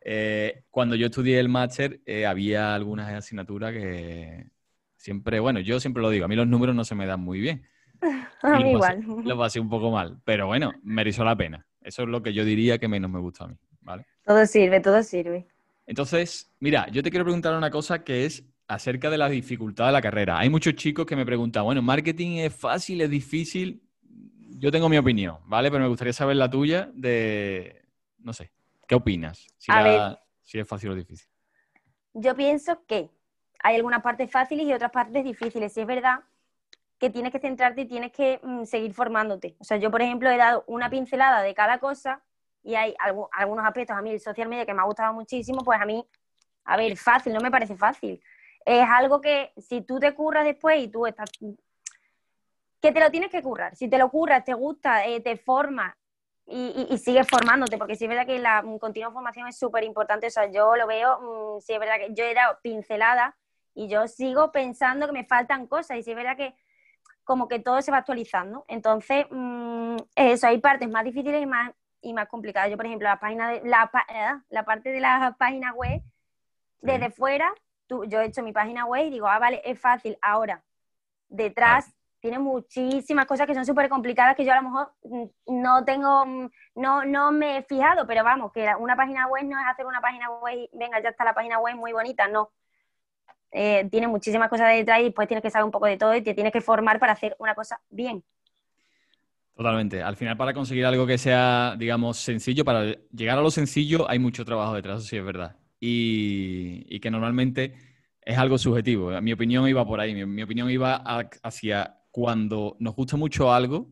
Eh, 0.00 0.62
cuando 0.70 0.94
yo 0.96 1.06
estudié 1.06 1.38
el 1.38 1.48
máster 1.48 2.00
eh, 2.06 2.24
había 2.24 2.74
algunas 2.74 3.12
asignaturas 3.12 3.72
que 3.72 4.46
siempre, 4.96 5.38
bueno, 5.40 5.60
yo 5.60 5.80
siempre 5.80 6.02
lo 6.02 6.08
digo, 6.08 6.24
a 6.24 6.28
mí 6.28 6.36
los 6.36 6.46
números 6.46 6.74
no 6.74 6.84
se 6.84 6.94
me 6.94 7.06
dan 7.06 7.20
muy 7.20 7.40
bien. 7.40 7.66
A 8.42 8.58
mí 8.60 8.70
igual. 8.70 9.04
lo 9.24 9.36
pasé 9.36 9.58
un 9.58 9.68
poco 9.68 9.90
mal, 9.90 10.20
pero 10.24 10.46
bueno, 10.46 10.72
mereció 10.84 11.24
la 11.24 11.36
pena. 11.36 11.66
Eso 11.82 12.02
es 12.02 12.08
lo 12.08 12.22
que 12.22 12.32
yo 12.32 12.44
diría 12.44 12.78
que 12.78 12.86
menos 12.86 13.10
me 13.10 13.18
gusta 13.18 13.44
a 13.44 13.48
mí, 13.48 13.56
¿vale? 13.80 14.06
Todo 14.24 14.46
sirve, 14.46 14.80
todo 14.80 15.02
sirve. 15.02 15.48
Entonces, 15.88 16.52
mira, 16.60 16.86
yo 16.90 17.02
te 17.02 17.10
quiero 17.10 17.24
preguntar 17.24 17.56
una 17.56 17.70
cosa 17.70 18.04
que 18.04 18.26
es 18.26 18.44
acerca 18.68 19.08
de 19.08 19.16
la 19.16 19.26
dificultad 19.30 19.86
de 19.86 19.92
la 19.92 20.02
carrera. 20.02 20.38
Hay 20.38 20.50
muchos 20.50 20.74
chicos 20.74 21.06
que 21.06 21.16
me 21.16 21.24
preguntan, 21.24 21.64
bueno, 21.64 21.80
¿marketing 21.80 22.36
es 22.36 22.54
fácil, 22.54 23.00
es 23.00 23.08
difícil? 23.08 23.82
Yo 24.58 24.70
tengo 24.70 24.90
mi 24.90 24.98
opinión, 24.98 25.38
¿vale? 25.46 25.70
Pero 25.70 25.82
me 25.82 25.88
gustaría 25.88 26.12
saber 26.12 26.36
la 26.36 26.50
tuya 26.50 26.90
de, 26.92 27.86
no 28.18 28.34
sé, 28.34 28.52
¿qué 28.86 28.96
opinas? 28.96 29.46
Si, 29.56 29.72
si 30.42 30.58
es 30.58 30.68
fácil 30.68 30.90
o 30.90 30.94
difícil. 30.94 31.26
Yo 32.12 32.36
pienso 32.36 32.84
que 32.86 33.08
hay 33.62 33.76
algunas 33.76 34.02
partes 34.02 34.30
fáciles 34.30 34.66
y 34.66 34.74
otras 34.74 34.90
partes 34.90 35.24
difíciles. 35.24 35.72
Si 35.72 35.80
es 35.80 35.86
verdad 35.86 36.20
que 36.98 37.08
tienes 37.08 37.32
que 37.32 37.38
centrarte 37.38 37.80
y 37.80 37.86
tienes 37.86 38.12
que 38.12 38.40
mm, 38.42 38.64
seguir 38.64 38.92
formándote. 38.92 39.56
O 39.58 39.64
sea, 39.64 39.78
yo, 39.78 39.90
por 39.90 40.02
ejemplo, 40.02 40.28
he 40.28 40.36
dado 40.36 40.64
una 40.66 40.90
pincelada 40.90 41.40
de 41.40 41.54
cada 41.54 41.78
cosa 41.78 42.22
y 42.62 42.74
hay 42.74 42.94
algunos 43.32 43.64
aspectos 43.64 43.96
a 43.96 44.02
mí 44.02 44.10
el 44.10 44.20
social 44.20 44.48
media 44.48 44.66
que 44.66 44.74
me 44.74 44.80
ha 44.80 44.84
gustado 44.84 45.12
muchísimo, 45.12 45.62
pues 45.64 45.80
a 45.80 45.86
mí, 45.86 46.06
a 46.64 46.76
ver, 46.76 46.96
fácil, 46.96 47.32
no 47.32 47.40
me 47.40 47.50
parece 47.50 47.76
fácil. 47.76 48.22
Es 48.64 48.86
algo 48.88 49.20
que 49.20 49.52
si 49.56 49.80
tú 49.82 49.98
te 49.98 50.14
curras 50.14 50.44
después 50.44 50.82
y 50.82 50.88
tú 50.88 51.06
estás... 51.06 51.30
que 52.80 52.92
te 52.92 53.00
lo 53.00 53.10
tienes 53.10 53.30
que 53.30 53.42
currar. 53.42 53.74
Si 53.76 53.88
te 53.88 53.98
lo 53.98 54.10
curras, 54.10 54.44
te 54.44 54.54
gusta, 54.54 55.06
eh, 55.06 55.20
te 55.20 55.36
formas 55.36 55.94
y, 56.50 56.98
sigues 56.98 57.26
formándote, 57.28 57.76
porque 57.76 57.94
si 57.94 58.04
es 58.04 58.08
verdad 58.08 58.26
que 58.26 58.38
la 58.38 58.62
mm, 58.62 58.78
continua 58.78 59.12
formación 59.12 59.48
es 59.48 59.58
súper 59.58 59.84
importante. 59.84 60.28
O 60.28 60.30
sea, 60.30 60.50
yo 60.50 60.76
lo 60.76 60.86
veo, 60.86 61.56
mm, 61.56 61.60
si 61.60 61.74
es 61.74 61.80
verdad 61.80 61.96
que 61.98 62.14
yo 62.14 62.24
he 62.24 62.34
pincelada 62.62 63.36
y 63.74 63.88
yo 63.88 64.08
sigo 64.08 64.50
pensando 64.50 65.06
que 65.06 65.12
me 65.12 65.24
faltan 65.24 65.66
cosas 65.66 65.98
y 65.98 66.02
si 66.02 66.10
es 66.10 66.16
verdad 66.16 66.36
que 66.36 66.54
como 67.24 67.46
que 67.48 67.58
todo 67.58 67.82
se 67.82 67.90
va 67.90 67.98
actualizando. 67.98 68.64
Entonces, 68.68 69.26
mm, 69.30 69.96
eso, 70.16 70.46
hay 70.46 70.58
partes 70.58 70.88
más 70.88 71.04
difíciles 71.04 71.42
y 71.42 71.46
más, 71.46 71.72
y 72.00 72.12
más 72.12 72.28
complicadas. 72.28 72.70
Yo, 72.70 72.76
por 72.76 72.86
ejemplo, 72.86 73.08
la 73.08 73.20
página 73.20 73.50
de, 73.50 73.62
la, 73.64 73.90
eh, 74.08 74.40
la 74.50 74.64
parte 74.64 74.90
de 74.90 75.00
la 75.00 75.34
página 75.38 75.72
web, 75.72 76.02
desde 76.80 77.10
fuera, 77.10 77.52
tú, 77.86 78.04
yo 78.04 78.20
he 78.20 78.26
hecho 78.26 78.42
mi 78.42 78.52
página 78.52 78.84
web 78.86 79.06
y 79.06 79.10
digo, 79.10 79.26
ah, 79.28 79.38
vale, 79.38 79.60
es 79.64 79.80
fácil. 79.80 80.16
Ahora, 80.22 80.62
detrás 81.28 81.92
tiene 82.20 82.38
muchísimas 82.38 83.26
cosas 83.26 83.46
que 83.46 83.54
son 83.54 83.64
súper 83.64 83.88
complicadas 83.88 84.34
que 84.34 84.44
yo 84.44 84.52
a 84.52 84.56
lo 84.56 84.62
mejor 84.62 84.92
mm, 85.02 85.24
no 85.46 85.84
tengo, 85.84 86.26
mm, 86.26 86.50
no, 86.76 87.04
no 87.04 87.32
me 87.32 87.58
he 87.58 87.62
fijado, 87.62 88.06
pero 88.06 88.24
vamos, 88.24 88.52
que 88.52 88.68
una 88.78 88.96
página 88.96 89.26
web 89.28 89.44
no 89.44 89.58
es 89.58 89.66
hacer 89.66 89.86
una 89.86 90.00
página 90.00 90.30
web 90.30 90.56
y 90.56 90.70
venga, 90.72 91.00
ya 91.00 91.10
está 91.10 91.24
la 91.24 91.34
página 91.34 91.58
web 91.58 91.76
muy 91.76 91.92
bonita, 91.92 92.28
no. 92.28 92.50
Eh, 93.50 93.88
tiene 93.90 94.08
muchísimas 94.08 94.50
cosas 94.50 94.74
detrás 94.74 95.00
y 95.00 95.04
después 95.04 95.26
tienes 95.26 95.42
que 95.42 95.50
saber 95.50 95.64
un 95.64 95.70
poco 95.70 95.86
de 95.86 95.96
todo 95.96 96.14
y 96.14 96.22
te 96.22 96.34
tienes 96.34 96.52
que 96.52 96.60
formar 96.60 96.98
para 96.98 97.12
hacer 97.12 97.34
una 97.38 97.54
cosa 97.54 97.80
bien. 97.88 98.22
Totalmente. 99.58 100.04
Al 100.04 100.14
final, 100.14 100.36
para 100.36 100.54
conseguir 100.54 100.86
algo 100.86 101.04
que 101.04 101.18
sea, 101.18 101.74
digamos, 101.76 102.16
sencillo, 102.18 102.64
para 102.64 102.94
llegar 103.10 103.38
a 103.38 103.42
lo 103.42 103.50
sencillo 103.50 104.08
hay 104.08 104.20
mucho 104.20 104.44
trabajo 104.44 104.72
detrás, 104.72 105.00
eso 105.00 105.08
sí 105.08 105.16
es 105.16 105.24
verdad. 105.24 105.56
Y, 105.80 107.00
que 107.00 107.10
normalmente 107.10 107.74
es 108.22 108.38
algo 108.38 108.56
subjetivo. 108.56 109.20
Mi 109.20 109.32
opinión 109.32 109.66
iba 109.66 109.84
por 109.84 109.98
ahí. 109.98 110.14
Mi, 110.24 110.44
opinión 110.44 110.70
iba 110.70 110.94
hacia 111.42 111.98
cuando 112.12 112.76
nos 112.78 112.94
gusta 112.94 113.16
mucho 113.16 113.52
algo, 113.52 113.88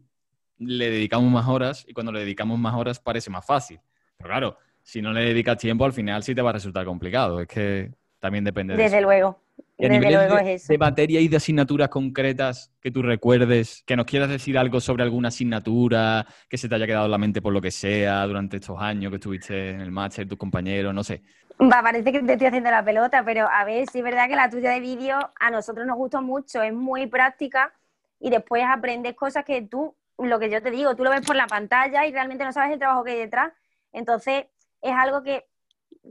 le 0.59 0.89
dedicamos 0.89 1.33
más 1.33 1.49
horas 1.49 1.85
y 1.89 1.95
cuando 1.95 2.13
le 2.13 2.21
dedicamos 2.21 2.61
más 2.61 2.77
horas 2.77 3.01
parece 3.01 3.31
más 3.31 3.45
fácil. 3.45 3.81
Pero 4.17 4.31
claro, 4.31 4.59
si 4.85 5.03
no 5.03 5.13
le 5.13 5.23
dedicas 5.23 5.59
tiempo, 5.59 5.85
al 5.85 5.93
final 5.93 6.23
sí 6.23 6.33
te 6.33 6.43
va 6.43 6.51
a 6.51 6.53
resultar 6.53 6.85
complicado. 6.85 7.41
Es 7.41 7.49
que 7.49 7.91
también 8.21 8.45
depende 8.45 8.77
de 8.77 8.85
Desde 8.85 9.01
luego. 9.01 9.41
Desde 9.79 10.11
luego 10.11 10.37
de, 10.37 10.55
es 10.55 10.63
eso. 10.63 10.73
de 10.73 10.79
materia 10.79 11.21
y 11.21 11.29
de 11.29 11.37
asignaturas 11.37 11.91
concretas 11.91 12.73
que 12.81 12.91
tú 12.91 13.03
recuerdes, 13.03 13.83
que 13.87 13.95
nos 13.95 14.07
quieras 14.07 14.31
decir 14.31 14.57
algo 14.57 14.81
sobre 14.81 15.03
alguna 15.03 15.29
asignatura 15.29 16.27
que 16.49 16.57
se 16.57 16.69
te 16.69 16.75
haya 16.75 16.87
quedado 16.87 17.05
en 17.05 17.11
la 17.11 17.19
mente 17.19 17.43
por 17.43 17.53
lo 17.53 17.61
que 17.61 17.71
sea 17.71 18.27
durante 18.27 18.57
estos 18.57 18.81
años 18.81 19.11
que 19.11 19.17
estuviste 19.17 19.71
en 19.71 19.83
el 19.83 19.91
máster, 19.91 20.27
tus 20.27 20.39
compañeros, 20.39 20.95
no 20.95 21.05
sé. 21.05 21.23
Va, 21.61 21.83
parece 21.83 22.11
que 22.11 22.23
te 22.23 22.33
estoy 22.33 22.47
haciendo 22.49 22.71
la 22.71 22.85
pelota, 22.85 23.23
pero 23.25 23.49
a 23.51 23.65
ver, 23.65 23.87
sí 23.91 23.99
es 23.99 24.05
verdad 24.05 24.29
que 24.29 24.37
la 24.37 24.49
tuya 24.49 24.71
de 24.71 24.81
vídeo 24.81 25.19
a 25.39 25.51
nosotros 25.51 25.87
nos 25.87 25.97
gustó 25.97 26.23
mucho, 26.23 26.63
es 26.63 26.73
muy 26.73 27.07
práctica 27.07 27.73
y 28.19 28.31
después 28.31 28.65
aprendes 28.67 29.15
cosas 29.15 29.45
que 29.45 29.63
tú, 29.63 29.95
lo 30.19 30.39
que 30.39 30.51
yo 30.51 30.63
te 30.63 30.71
digo, 30.71 30.97
tú 30.97 31.05
lo 31.05 31.11
ves 31.11 31.21
por 31.21 31.37
la 31.37 31.47
pantalla 31.47 32.07
y 32.07 32.13
realmente 32.13 32.45
no 32.45 32.53
sabes 32.53 32.73
el 32.73 32.79
trabajo 32.79 33.05
que 33.05 33.13
hay 33.13 33.19
detrás. 33.19 33.53
Entonces, 33.93 34.47
es 34.81 34.93
algo 34.93 35.23
que 35.23 35.47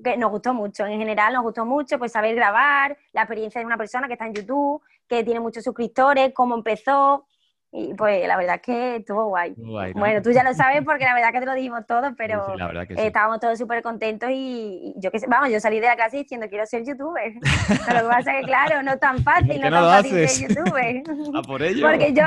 que 0.03 0.17
nos 0.17 0.31
gustó 0.31 0.53
mucho, 0.53 0.85
en 0.85 0.99
general 0.99 1.33
nos 1.33 1.43
gustó 1.43 1.65
mucho 1.65 1.97
pues 1.97 2.11
saber 2.11 2.35
grabar, 2.35 2.97
la 3.13 3.21
experiencia 3.21 3.59
de 3.59 3.65
una 3.65 3.77
persona 3.77 4.07
que 4.07 4.13
está 4.13 4.25
en 4.25 4.33
YouTube, 4.33 4.81
que 5.07 5.23
tiene 5.23 5.39
muchos 5.39 5.63
suscriptores, 5.63 6.33
cómo 6.33 6.55
empezó, 6.55 7.27
Y 7.71 7.93
pues 7.93 8.25
la 8.25 8.37
verdad 8.37 8.55
es 8.55 8.61
que 8.61 8.95
estuvo 8.97 9.25
guay. 9.25 9.53
Bueno, 9.93 10.21
tú 10.21 10.31
ya 10.31 10.43
lo 10.43 10.53
sabes 10.53 10.83
porque 10.85 11.03
la 11.03 11.13
verdad 11.13 11.31
que 11.33 11.39
te 11.39 11.45
lo 11.45 11.53
dijimos 11.53 11.85
todos, 11.85 12.13
pero 12.17 12.55
estábamos 12.89 13.39
todos 13.39 13.57
súper 13.57 13.81
contentos 13.81 14.29
y, 14.31 14.93
yo 14.97 15.11
qué 15.11 15.19
sé, 15.19 15.27
vamos, 15.27 15.49
yo 15.49 15.59
salí 15.59 15.79
de 15.79 15.87
la 15.87 15.95
clase 15.95 16.17
diciendo 16.17 16.47
quiero 16.49 16.65
ser 16.65 16.85
youtuber. 16.85 17.33
lo 17.33 18.01
que 18.01 18.07
pasa 18.07 18.31
es 18.31 18.41
que, 18.41 18.43
claro, 18.43 18.81
no 18.81 18.93
es 18.93 18.99
tan 18.99 19.21
fácil, 19.23 19.59
no, 19.61 19.69
tan 19.69 20.03
fácil 20.03 20.29
ser 20.29 20.49
youtuber. 20.49 21.03
¿A 21.35 21.41
por 21.41 21.61
ello? 21.61 21.87
Porque 21.87 22.13
yo, 22.13 22.23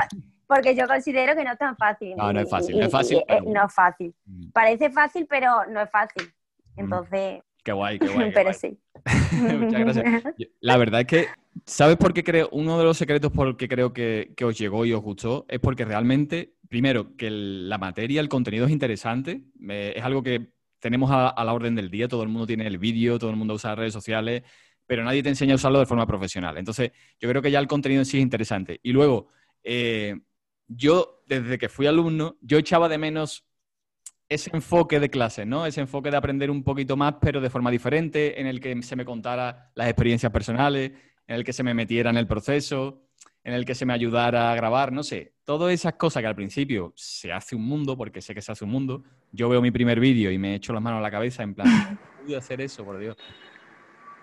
porque 0.46 0.74
yo 0.74 0.86
considero 0.86 1.34
que 1.34 1.44
no 1.44 1.52
es 1.52 1.58
tan 1.58 1.76
fácil. 1.76 2.14
No, 2.16 2.32
no 2.32 2.40
es 2.40 2.50
fácil, 2.50 2.78
no 2.78 2.84
es 2.86 2.92
fácil. 2.92 3.22
No 3.46 3.64
es 3.64 3.74
fácil. 3.74 4.14
Mm. 4.26 4.50
Parece 4.50 4.90
fácil, 4.90 5.26
pero 5.28 5.64
no 5.66 5.80
es 5.80 5.90
fácil. 5.90 6.24
Mm. 6.76 6.80
Entonces... 6.80 7.42
Qué 7.62 7.72
guay, 7.72 7.98
qué 7.98 8.08
guay. 8.14 8.32
pero 8.32 8.52
sí. 8.52 8.78
Muchas 9.32 9.80
gracias. 9.80 10.24
La 10.60 10.76
verdad 10.76 11.02
es 11.02 11.06
que 11.06 11.26
¿Sabes 11.66 11.96
por 11.96 12.14
qué 12.14 12.24
creo? 12.24 12.48
Uno 12.52 12.78
de 12.78 12.84
los 12.84 12.96
secretos 12.96 13.32
por 13.32 13.48
el 13.48 13.56
que 13.56 13.68
creo 13.68 13.92
que, 13.92 14.34
os 14.42 14.58
llegó 14.58 14.84
y 14.84 14.92
os 14.92 15.02
gustó 15.02 15.46
es 15.48 15.58
porque 15.60 15.84
realmente, 15.84 16.54
primero, 16.68 17.16
que 17.16 17.30
la 17.30 17.78
materia, 17.78 18.20
el 18.20 18.28
contenido 18.28 18.66
es 18.66 18.72
interesante. 18.72 19.42
es 19.68 20.02
algo 20.02 20.22
que 20.22 20.52
tenemos 20.78 21.10
a, 21.12 21.34
la 21.44 21.52
orden 21.52 21.74
del 21.74 21.90
día. 21.90 22.08
Todo 22.08 22.22
el 22.22 22.28
mundo 22.28 22.46
tiene 22.46 22.66
el 22.66 22.78
vídeo, 22.78 23.18
todo 23.18 23.30
el 23.30 23.36
mundo 23.36 23.54
usa 23.54 23.74
redes 23.74 23.92
sociales, 23.92 24.42
pero 24.86 25.04
nadie 25.04 25.22
te 25.22 25.28
enseña 25.28 25.54
a 25.54 25.56
usarlo 25.56 25.78
de 25.78 25.86
forma 25.86 26.06
profesional. 26.06 26.56
Entonces, 26.58 26.92
yo 27.20 27.28
creo 27.28 27.42
que 27.42 27.50
ya 27.50 27.58
el 27.58 27.66
contenido 27.66 28.00
en 28.00 28.06
sí 28.06 28.18
es 28.18 28.22
interesante. 28.22 28.80
Y 28.82 28.92
luego, 28.92 29.28
eh, 29.62 30.18
yo, 30.66 31.22
desde 31.26 31.58
que 31.58 31.68
fui 31.68 31.86
alumno, 31.86 32.36
yo 32.40 32.58
echaba 32.58 32.88
de 32.88 32.98
menos 32.98 33.44
ese 34.28 34.50
enfoque 34.52 35.00
de 35.00 35.08
clase, 35.08 35.46
¿no? 35.46 35.64
Ese 35.64 35.80
enfoque 35.80 36.10
de 36.10 36.16
aprender 36.16 36.50
un 36.50 36.62
poquito 36.62 36.96
más, 36.96 37.14
pero 37.20 37.40
de 37.40 37.50
forma 37.50 37.70
diferente, 37.70 38.40
en 38.40 38.46
el 38.46 38.60
que 38.60 38.82
se 38.82 38.96
me 38.96 39.04
contara 39.04 39.70
las 39.74 39.88
experiencias 39.88 40.30
personales, 40.30 40.92
en 41.26 41.34
el 41.36 41.44
que 41.44 41.52
se 41.52 41.62
me 41.62 41.74
metiera 41.74 42.10
en 42.10 42.16
el 42.16 42.26
proceso, 42.26 43.08
en 43.44 43.54
el 43.54 43.64
que 43.64 43.74
se 43.74 43.86
me 43.86 43.94
ayudara 43.94 44.52
a 44.52 44.54
grabar, 44.54 44.92
no 44.92 45.02
sé, 45.02 45.32
todas 45.44 45.72
esas 45.72 45.94
cosas 45.94 46.22
que 46.22 46.26
al 46.26 46.34
principio 46.34 46.92
se 46.96 47.32
hace 47.32 47.56
un 47.56 47.64
mundo, 47.64 47.96
porque 47.96 48.20
sé 48.20 48.34
que 48.34 48.42
se 48.42 48.52
hace 48.52 48.64
un 48.64 48.70
mundo, 48.70 49.04
yo 49.32 49.48
veo 49.48 49.62
mi 49.62 49.70
primer 49.70 50.00
vídeo 50.00 50.30
y 50.30 50.38
me 50.38 50.54
echo 50.54 50.72
las 50.72 50.82
manos 50.82 50.98
a 50.98 51.02
la 51.02 51.10
cabeza 51.10 51.42
en 51.42 51.54
plan, 51.54 51.66
¿cómo 52.18 52.26
pude 52.26 52.36
hacer 52.36 52.60
eso, 52.60 52.84
por 52.84 52.98
Dios? 52.98 53.16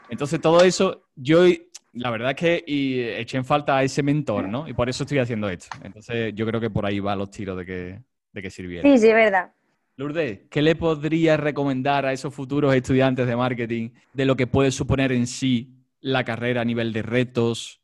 Entonces 0.09 0.39
todo 0.39 0.63
eso, 0.63 1.07
yo 1.15 1.45
la 1.93 2.11
verdad 2.11 2.31
es 2.31 2.35
que 2.35 2.63
y 2.67 3.01
eché 3.01 3.37
en 3.37 3.45
falta 3.45 3.77
a 3.77 3.83
ese 3.83 4.03
mentor, 4.03 4.47
¿no? 4.47 4.67
Y 4.67 4.73
por 4.73 4.89
eso 4.89 5.03
estoy 5.03 5.17
haciendo 5.17 5.49
esto. 5.49 5.75
Entonces 5.81 6.33
yo 6.35 6.45
creo 6.45 6.59
que 6.59 6.69
por 6.69 6.85
ahí 6.85 6.99
va 6.99 7.15
los 7.15 7.31
tiros 7.31 7.57
de 7.57 7.65
que, 7.65 7.99
de 8.33 8.41
que 8.41 8.49
sirviera. 8.51 8.87
Sí, 8.87 8.97
sí, 8.99 9.07
es 9.07 9.15
verdad. 9.15 9.51
Lourdes, 9.97 10.41
¿qué 10.49 10.61
le 10.61 10.75
podrías 10.75 11.39
recomendar 11.39 12.05
a 12.05 12.11
esos 12.11 12.33
futuros 12.33 12.75
estudiantes 12.75 13.27
de 13.27 13.35
marketing 13.37 13.91
de 14.13 14.25
lo 14.25 14.35
que 14.35 14.45
puede 14.45 14.71
suponer 14.71 15.13
en 15.13 15.25
sí 15.25 15.73
la 16.01 16.25
carrera 16.25 16.61
a 16.61 16.65
nivel 16.65 16.91
de 16.91 17.01
retos, 17.01 17.81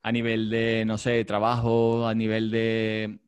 a 0.00 0.12
nivel 0.12 0.48
de, 0.48 0.84
no 0.84 0.96
sé, 0.96 1.24
trabajo, 1.24 2.06
a 2.06 2.14
nivel 2.14 2.52
de 2.52 3.18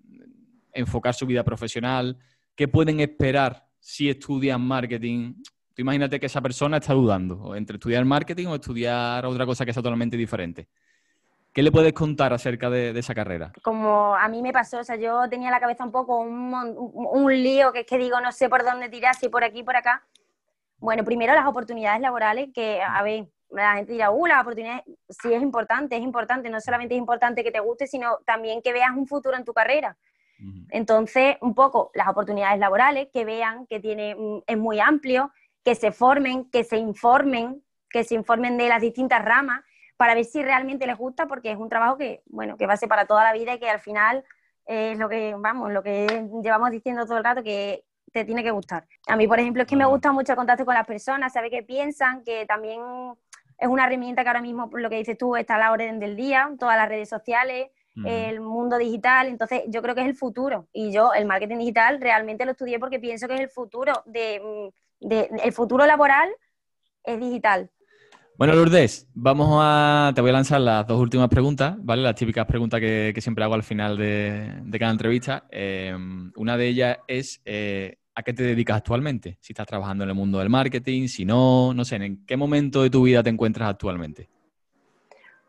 enfocar 0.73 1.15
su 1.15 1.27
vida 1.27 1.43
profesional? 1.43 2.17
¿Qué 2.55 2.69
pueden 2.69 3.01
esperar 3.01 3.67
si 3.81 4.09
estudian 4.09 4.61
marketing? 4.61 5.43
Tú 5.75 5.83
imagínate 5.83 6.21
que 6.21 6.27
esa 6.27 6.41
persona 6.41 6.77
está 6.77 6.95
dudando 6.95 7.57
entre 7.57 7.75
estudiar 7.75 8.05
marketing 8.05 8.47
o 8.47 8.55
estudiar 8.55 9.27
otra 9.27 9.45
cosa 9.45 9.67
que 9.67 9.73
sea 9.73 9.83
totalmente 9.83 10.17
diferente. 10.17 10.69
¿Qué 11.53 11.63
le 11.63 11.71
puedes 11.71 11.93
contar 11.93 12.33
acerca 12.33 12.71
de, 12.71 12.99
esa 12.99 13.15
carrera? 13.15 13.53
Como 13.63 14.17
a 14.17 14.27
mí 14.29 14.41
me 14.41 14.53
pasó, 14.53 14.79
o 14.79 14.85
sea, 14.85 14.97
yo 14.97 15.29
tenía 15.29 15.51
la 15.51 15.61
cabeza 15.61 15.85
un 15.85 15.93
poco 15.93 16.19
un, 16.19 16.55
un 16.55 17.43
lío, 17.43 17.73
que 17.73 17.81
es 17.81 17.87
que 17.87 17.99
digo, 17.99 18.21
no 18.21 18.33
sé 18.33 18.49
por 18.49 18.65
dónde 18.65 18.89
tirar, 18.89 19.15
si 19.15 19.29
por 19.29 19.45
aquí, 19.45 19.63
por 19.63 19.77
acá. 19.77 20.03
Bueno, 20.79 21.05
primero 21.05 21.35
las 21.35 21.47
oportunidades 21.47 22.01
laborales, 22.01 22.49
que, 22.55 22.81
a 22.81 23.03
ver, 23.03 23.27
la 23.51 23.77
gente 23.77 23.93
dirá, 23.93 24.11
uh, 24.11 24.27
la 24.27 24.41
oportunidad 24.41 24.83
sí 25.09 25.33
es 25.33 25.43
importante, 25.43 25.97
es 25.97 26.03
importante, 26.03 26.49
no 26.49 26.61
solamente 26.61 26.95
es 26.95 26.99
importante 26.99 27.45
que 27.45 27.51
te 27.51 27.61
guste, 27.61 27.87
sino 27.87 28.19
también 28.25 28.63
que 28.63 28.73
veas 28.73 28.91
un 28.97 29.07
futuro 29.07 29.37
en 29.37 29.45
tu 29.45 29.53
carrera. 29.53 29.97
Entonces, 30.71 31.37
un 31.41 31.55
poco 31.55 31.93
las 31.95 32.09
oportunidades 32.09 32.59
laborales, 32.59 33.09
que 33.13 33.25
vean 33.25 33.65
que 33.69 33.79
tiene, 33.79 34.17
mm, 34.17 34.43
es 34.45 34.59
muy 34.59 34.81
amplio, 34.81 35.31
que 35.65 35.77
se 35.77 35.93
formen, 35.93 36.51
que 36.51 36.65
se 36.65 36.79
informen, 36.79 37.63
que 37.89 38.03
se 38.03 38.17
informen 38.17 38.57
de 38.57 38.69
las 38.69 38.81
distintas 38.81 39.25
ramas, 39.25 39.61
para 40.03 40.17
ver 40.17 40.25
si 40.25 40.43
realmente 40.43 40.85
les 40.85 40.99
gusta, 40.99 41.29
porque 41.29 41.53
es 41.53 41.57
un 41.57 41.69
trabajo 41.69 41.97
que, 41.97 42.25
bueno, 42.27 42.57
que 42.57 42.67
va 42.67 42.73
a 42.73 42.77
ser 42.77 42.89
para 42.89 43.07
toda 43.07 43.23
la 43.23 43.33
vida 43.33 43.55
y 43.55 43.61
que 43.61 43.71
al 43.71 43.79
final 43.79 44.25
es 44.67 44.99
lo 44.99 45.09
que, 45.09 45.33
vamos, 45.39 45.71
lo 45.71 45.81
que 45.81 46.27
llevamos 46.43 46.73
diciendo 46.73 47.07
todo 47.07 47.19
el 47.19 47.23
rato, 47.23 47.45
que 47.45 47.85
te 48.13 48.25
tiene 48.25 48.43
que 48.43 48.51
gustar. 48.51 48.85
A 49.07 49.15
mí, 49.15 49.29
por 49.29 49.39
ejemplo, 49.39 49.63
es 49.63 49.69
que 49.69 49.77
me 49.77 49.85
gusta 49.85 50.11
mucho 50.11 50.33
el 50.33 50.37
contacto 50.37 50.65
con 50.65 50.75
las 50.75 50.89
personas, 50.89 51.33
saber 51.33 51.53
qué 51.53 51.63
piensan, 51.63 52.25
que 52.25 52.47
también 52.47 52.81
es 53.59 53.69
una 53.69 53.87
herramienta 53.87 54.25
que 54.25 54.29
ahora 54.29 54.43
mismo, 54.43 54.69
lo 54.73 54.91
que 54.91 54.97
dices 54.97 55.17
tú, 55.17 55.37
está 55.37 55.55
a 55.55 55.59
la 55.59 55.71
orden 55.71 56.01
del 56.01 56.17
día, 56.17 56.51
todas 56.59 56.77
las 56.77 56.89
redes 56.89 57.09
sociales, 57.09 57.71
el 58.05 58.41
mundo 58.41 58.79
digital, 58.79 59.29
entonces 59.29 59.63
yo 59.69 59.83
creo 59.83 59.95
que 59.95 60.01
es 60.01 60.09
el 60.09 60.17
futuro. 60.17 60.67
Y 60.73 60.91
yo 60.91 61.13
el 61.15 61.27
marketing 61.27 61.59
digital 61.59 62.01
realmente 62.01 62.45
lo 62.45 62.51
estudié 62.51 62.81
porque 62.81 62.99
pienso 62.99 63.29
que 63.29 63.35
es 63.35 63.41
el 63.41 63.51
futuro, 63.51 64.03
de, 64.07 64.73
el 65.01 65.53
futuro 65.53 65.87
laboral 65.87 66.29
es 67.05 67.21
digital. 67.21 67.71
Bueno, 68.43 68.57
Lourdes, 68.57 69.07
vamos 69.15 69.51
a. 69.53 70.11
Te 70.17 70.21
voy 70.21 70.31
a 70.31 70.33
lanzar 70.33 70.61
las 70.61 70.85
dos 70.85 70.99
últimas 70.99 71.29
preguntas, 71.29 71.77
¿vale? 71.79 72.03
Las 72.03 72.17
típicas 72.17 72.45
preguntas 72.45 72.81
que, 72.81 73.15
siempre 73.21 73.45
hago 73.45 73.55
al 73.55 73.63
final 73.63 73.97
de, 73.97 74.79
cada 74.81 74.91
entrevista. 74.91 75.45
Eh, 75.49 75.97
una 76.35 76.57
de 76.57 76.67
ellas 76.67 76.99
es: 77.07 77.41
eh, 77.45 77.99
¿a 78.17 78.25
qué 78.25 78.33
te 78.33 78.43
dedicas 78.43 78.79
actualmente? 78.79 79.39
Si 79.41 79.53
estás 79.53 79.69
trabajando 79.69 80.03
en 80.03 80.11
el 80.11 80.17
mundo 80.17 80.41
del 80.41 80.51
marketing, 80.51 81.07
si 81.07 81.25
no, 81.25 81.73
no 81.73 81.85
sé, 81.85 81.95
¿en 81.95 82.27
qué 82.27 82.37
momento 82.37 82.83
de 82.83 82.91
tu 82.91 83.05
vida 83.05 83.23
te 83.23 83.31
encuentras 83.31 83.71
actualmente? 83.71 84.29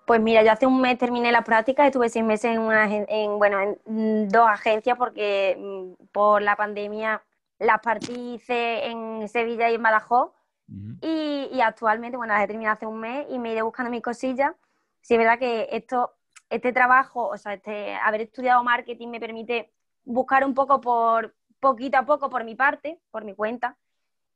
Pues 0.06 0.22
mira, 0.22 0.44
yo 0.44 0.52
hace 0.52 0.68
un 0.68 0.80
mes 0.80 0.96
terminé 1.00 1.32
la 1.32 1.44
práctica, 1.44 1.88
estuve 1.88 2.10
seis 2.10 2.24
meses 2.24 2.52
en, 2.52 2.60
una, 2.60 2.86
en, 2.86 3.40
bueno, 3.40 3.58
en 3.60 4.30
dos 4.30 4.48
agencias 4.48 5.00
porque 5.00 5.58
mm, 5.60 6.10
por 6.12 6.44
la 6.44 6.56
pandemia 6.56 7.24
las 7.58 7.80
partí 7.80 8.40
en 8.48 9.28
Sevilla 9.28 9.72
y 9.72 9.74
en 9.74 9.82
Badajoz 9.82 10.43
y, 10.68 11.62
actualmente, 11.62 12.18
bueno, 12.18 12.34
las 12.34 12.44
he 12.44 12.48
terminado 12.48 12.76
hace 12.76 12.86
un 12.86 13.00
mes 13.00 13.28
y 13.30 13.40
me 13.40 13.52
iré 13.52 13.62
buscando 13.62 13.92
mis 13.92 14.02
cosillas. 14.02 14.54
Sí, 15.02 15.14
es 15.16 15.18
verdad 15.18 15.38
que 15.38 15.68
esto, 15.72 16.14
este 16.50 16.72
trabajo, 16.72 17.28
o 17.28 17.38
sea, 17.38 17.54
este, 17.54 17.96
haber 17.96 18.22
estudiado 18.22 18.64
marketing 18.64 19.10
me 19.10 19.20
permite 19.20 19.72
buscar 20.06 20.46
un 20.46 20.54
poco 20.54 20.80
por, 20.82 21.36
poquito 21.60 21.98
a 21.98 22.06
poco 22.06 22.30
por 22.30 22.44
mi 22.44 22.56
parte, 22.56 23.00
por 23.12 23.26
mi 23.26 23.36
cuenta. 23.36 23.78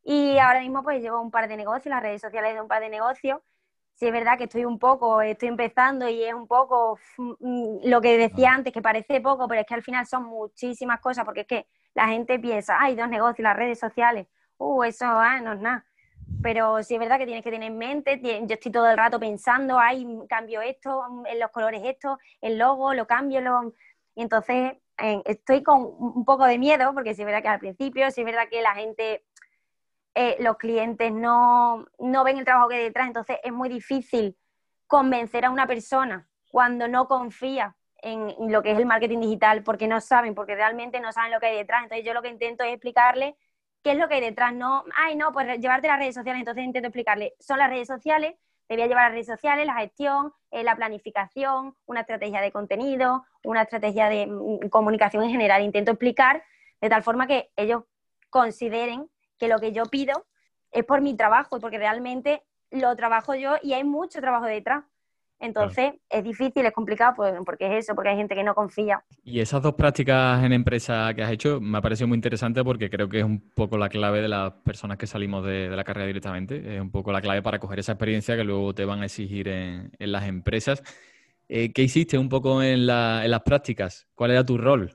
Y 0.04 0.38
ahora 0.38 0.62
mismo 0.62 0.84
pues 0.84 1.02
llevo 1.02 1.22
un 1.22 1.32
par 1.32 1.48
de 1.48 1.58
negocios, 1.58 1.90
las 1.90 2.02
redes 2.02 2.22
sociales 2.22 2.54
de 2.54 2.62
un 2.62 2.68
par 2.68 2.82
de 2.82 2.90
negocios. 2.90 3.42
Sí 3.96 4.06
es 4.06 4.14
verdad 4.14 4.38
que 4.38 4.46
estoy 4.46 4.64
un 4.64 4.80
poco, 4.80 5.22
estoy 5.22 5.50
empezando 5.50 6.08
y 6.08 6.24
es 6.24 6.34
un 6.34 6.48
poco 6.48 7.00
mm, 7.18 7.80
lo 7.84 8.00
que 8.00 8.18
decía 8.18 8.54
antes, 8.54 8.72
que 8.72 8.82
parece 8.82 9.22
poco, 9.22 9.48
pero 9.48 9.62
es 9.62 9.68
que 9.68 9.74
al 9.74 9.84
final 9.84 10.06
son 10.06 10.24
muchísimas 10.26 11.00
cosas, 11.02 11.26
porque 11.26 11.42
es 11.42 11.48
que 11.48 11.68
la 11.96 12.08
gente 12.08 12.40
piensa, 12.40 12.80
hay 12.80 12.96
dos 12.96 13.10
negocios, 13.10 13.44
las 13.44 13.58
redes 13.58 13.80
sociales, 13.80 14.28
uh, 14.58 14.84
eso 14.84 15.06
ah, 15.08 15.42
no 15.42 15.54
es 15.54 15.60
nada. 15.60 15.86
Pero 16.42 16.84
sí 16.84 16.94
es 16.94 17.00
verdad 17.00 17.18
que 17.18 17.26
tienes 17.26 17.44
que 17.44 17.52
tener 17.52 17.72
en 17.72 17.78
mente, 17.78 18.20
yo 18.22 18.54
estoy 18.54 18.72
todo 18.72 18.90
el 18.90 18.98
rato 18.98 19.20
pensando, 19.20 19.80
ay, 19.80 20.06
cambio 20.30 20.62
esto, 20.62 21.04
en 21.26 21.40
los 21.40 21.52
colores 21.52 21.82
esto, 21.84 22.20
el 22.42 22.58
logo, 22.58 22.94
lo 22.94 23.08
cambio, 23.08 23.42
lo... 23.42 23.74
Y 24.16 24.22
entonces 24.22 24.74
estoy 25.26 25.64
con 25.64 25.82
un 26.00 26.26
poco 26.26 26.46
de 26.46 26.58
miedo, 26.58 26.94
porque 26.94 27.14
sí 27.14 27.22
es 27.22 27.26
verdad 27.26 27.42
que 27.42 27.48
al 27.50 27.60
principio, 27.60 28.10
sí 28.12 28.22
es 28.22 28.26
verdad 28.26 28.50
que 28.50 28.62
la 28.62 28.74
gente, 28.74 29.26
eh, 30.16 30.38
los 30.40 30.58
clientes 30.58 31.12
no, 31.12 31.86
no 32.00 32.24
ven 32.24 32.38
el 32.38 32.46
trabajo 32.46 32.70
que 32.70 32.76
hay 32.76 32.84
detrás, 32.84 33.08
entonces 33.08 33.38
es 33.44 33.52
muy 33.52 33.70
difícil 33.70 34.36
convencer 34.88 35.46
a 35.46 35.52
una 35.52 35.68
persona 35.68 36.28
cuando 36.50 36.88
no 36.88 37.08
confía 37.08 37.76
en 38.02 38.52
lo 38.52 38.62
que 38.62 38.72
es 38.72 38.78
el 38.78 38.86
marketing 38.86 39.20
digital, 39.20 39.64
porque 39.64 39.88
no 39.88 40.00
saben, 40.02 40.34
porque 40.34 40.56
realmente 40.56 41.00
no 41.00 41.12
saben 41.12 41.32
lo 41.32 41.40
que 41.40 41.48
hay 41.48 41.58
detrás. 41.58 41.84
Entonces 41.84 42.06
yo 42.06 42.14
lo 42.14 42.22
que 42.22 42.30
intento 42.30 42.64
es 42.64 42.72
explicarle 42.72 43.36
qué 43.88 43.94
es 43.94 44.00
lo 44.00 44.10
que 44.10 44.16
hay 44.16 44.22
detrás, 44.22 44.54
no, 44.54 44.84
ay, 44.98 45.16
no, 45.16 45.32
pues 45.32 45.48
llevarte 45.62 45.88
las 45.88 45.98
redes 45.98 46.14
sociales, 46.14 46.42
entonces 46.42 46.66
intento 46.66 46.90
explicarle, 46.90 47.36
son 47.40 47.58
las 47.58 47.70
redes 47.70 47.88
sociales, 47.88 48.36
te 48.68 48.76
voy 48.76 48.84
a 48.84 48.88
llevar 48.88 49.06
a 49.06 49.08
las 49.08 49.14
redes 49.14 49.28
sociales, 49.28 49.66
la 49.66 49.76
gestión, 49.76 50.34
eh, 50.52 50.62
la 50.66 50.76
planificación, 50.76 51.74
una 51.86 52.02
estrategia 52.02 52.42
de 52.42 52.52
contenido, 52.52 53.24
una 53.46 53.62
estrategia 53.62 54.10
de 54.10 54.28
mm, 54.28 54.68
comunicación 54.68 55.24
en 55.24 55.30
general. 55.30 55.64
Intento 55.64 55.92
explicar 55.92 56.44
de 56.82 56.90
tal 56.90 57.02
forma 57.02 57.28
que 57.28 57.50
ellos 57.56 57.84
consideren 58.30 59.10
que 59.40 59.48
lo 59.48 59.58
que 59.58 59.72
yo 59.72 59.86
pido 59.86 60.26
es 60.72 60.84
por 60.84 61.00
mi 61.00 61.16
trabajo, 61.16 61.62
porque 61.62 61.78
realmente 61.78 62.44
lo 62.72 62.94
trabajo 62.98 63.36
yo 63.36 63.56
y 63.62 63.72
hay 63.72 63.86
mucho 63.86 64.20
trabajo 64.20 64.48
detrás. 64.48 64.84
Entonces 65.40 65.94
es 66.10 66.24
difícil, 66.24 66.66
es 66.66 66.74
complicado, 66.74 67.14
pues, 67.16 67.34
porque 67.46 67.68
es 67.68 67.84
eso, 67.84 67.94
porque 67.94 68.10
hay 68.10 68.18
gente 68.18 68.34
que 68.34 68.44
no 68.44 68.56
confía. 68.56 69.04
Y 69.24 69.40
esas 69.40 69.62
dos 69.62 69.76
prácticas 69.76 70.44
en 70.44 70.52
empresa 70.52 71.14
que 71.14 71.24
has 71.24 71.32
hecho 71.32 71.62
me 71.62 71.78
ha 71.78 71.82
parecido 71.82 72.08
muy 72.08 72.16
interesante 72.16 72.64
porque 72.64 72.90
creo 72.90 73.08
que 73.08 73.20
es 73.20 73.24
un 73.24 73.52
poco 73.54 73.78
la 73.78 73.90
clave 73.90 74.22
de 74.22 74.28
las 74.28 74.54
personas 74.54 74.98
que 74.98 75.06
salimos 75.06 75.46
de, 75.46 75.70
la 75.70 75.84
carrera 75.84 76.08
directamente. 76.08 76.76
Es 76.76 76.82
un 76.82 76.90
poco 76.90 77.12
la 77.12 77.22
clave 77.22 77.44
para 77.44 77.60
coger 77.60 77.80
esa 77.80 77.92
experiencia 77.92 78.36
que 78.36 78.44
luego 78.44 78.74
te 78.74 78.86
van 78.86 79.02
a 79.02 79.06
exigir 79.06 79.48
en, 79.48 79.92
las 80.00 80.26
empresas. 80.28 80.82
Eh, 81.48 81.72
¿Qué 81.72 81.84
hiciste 81.84 82.18
un 82.18 82.30
poco 82.30 82.64
en, 82.64 82.88
las 82.88 83.42
prácticas? 83.44 84.08
¿Cuál 84.16 84.32
era 84.32 84.44
tu 84.44 84.58
rol? 84.58 84.92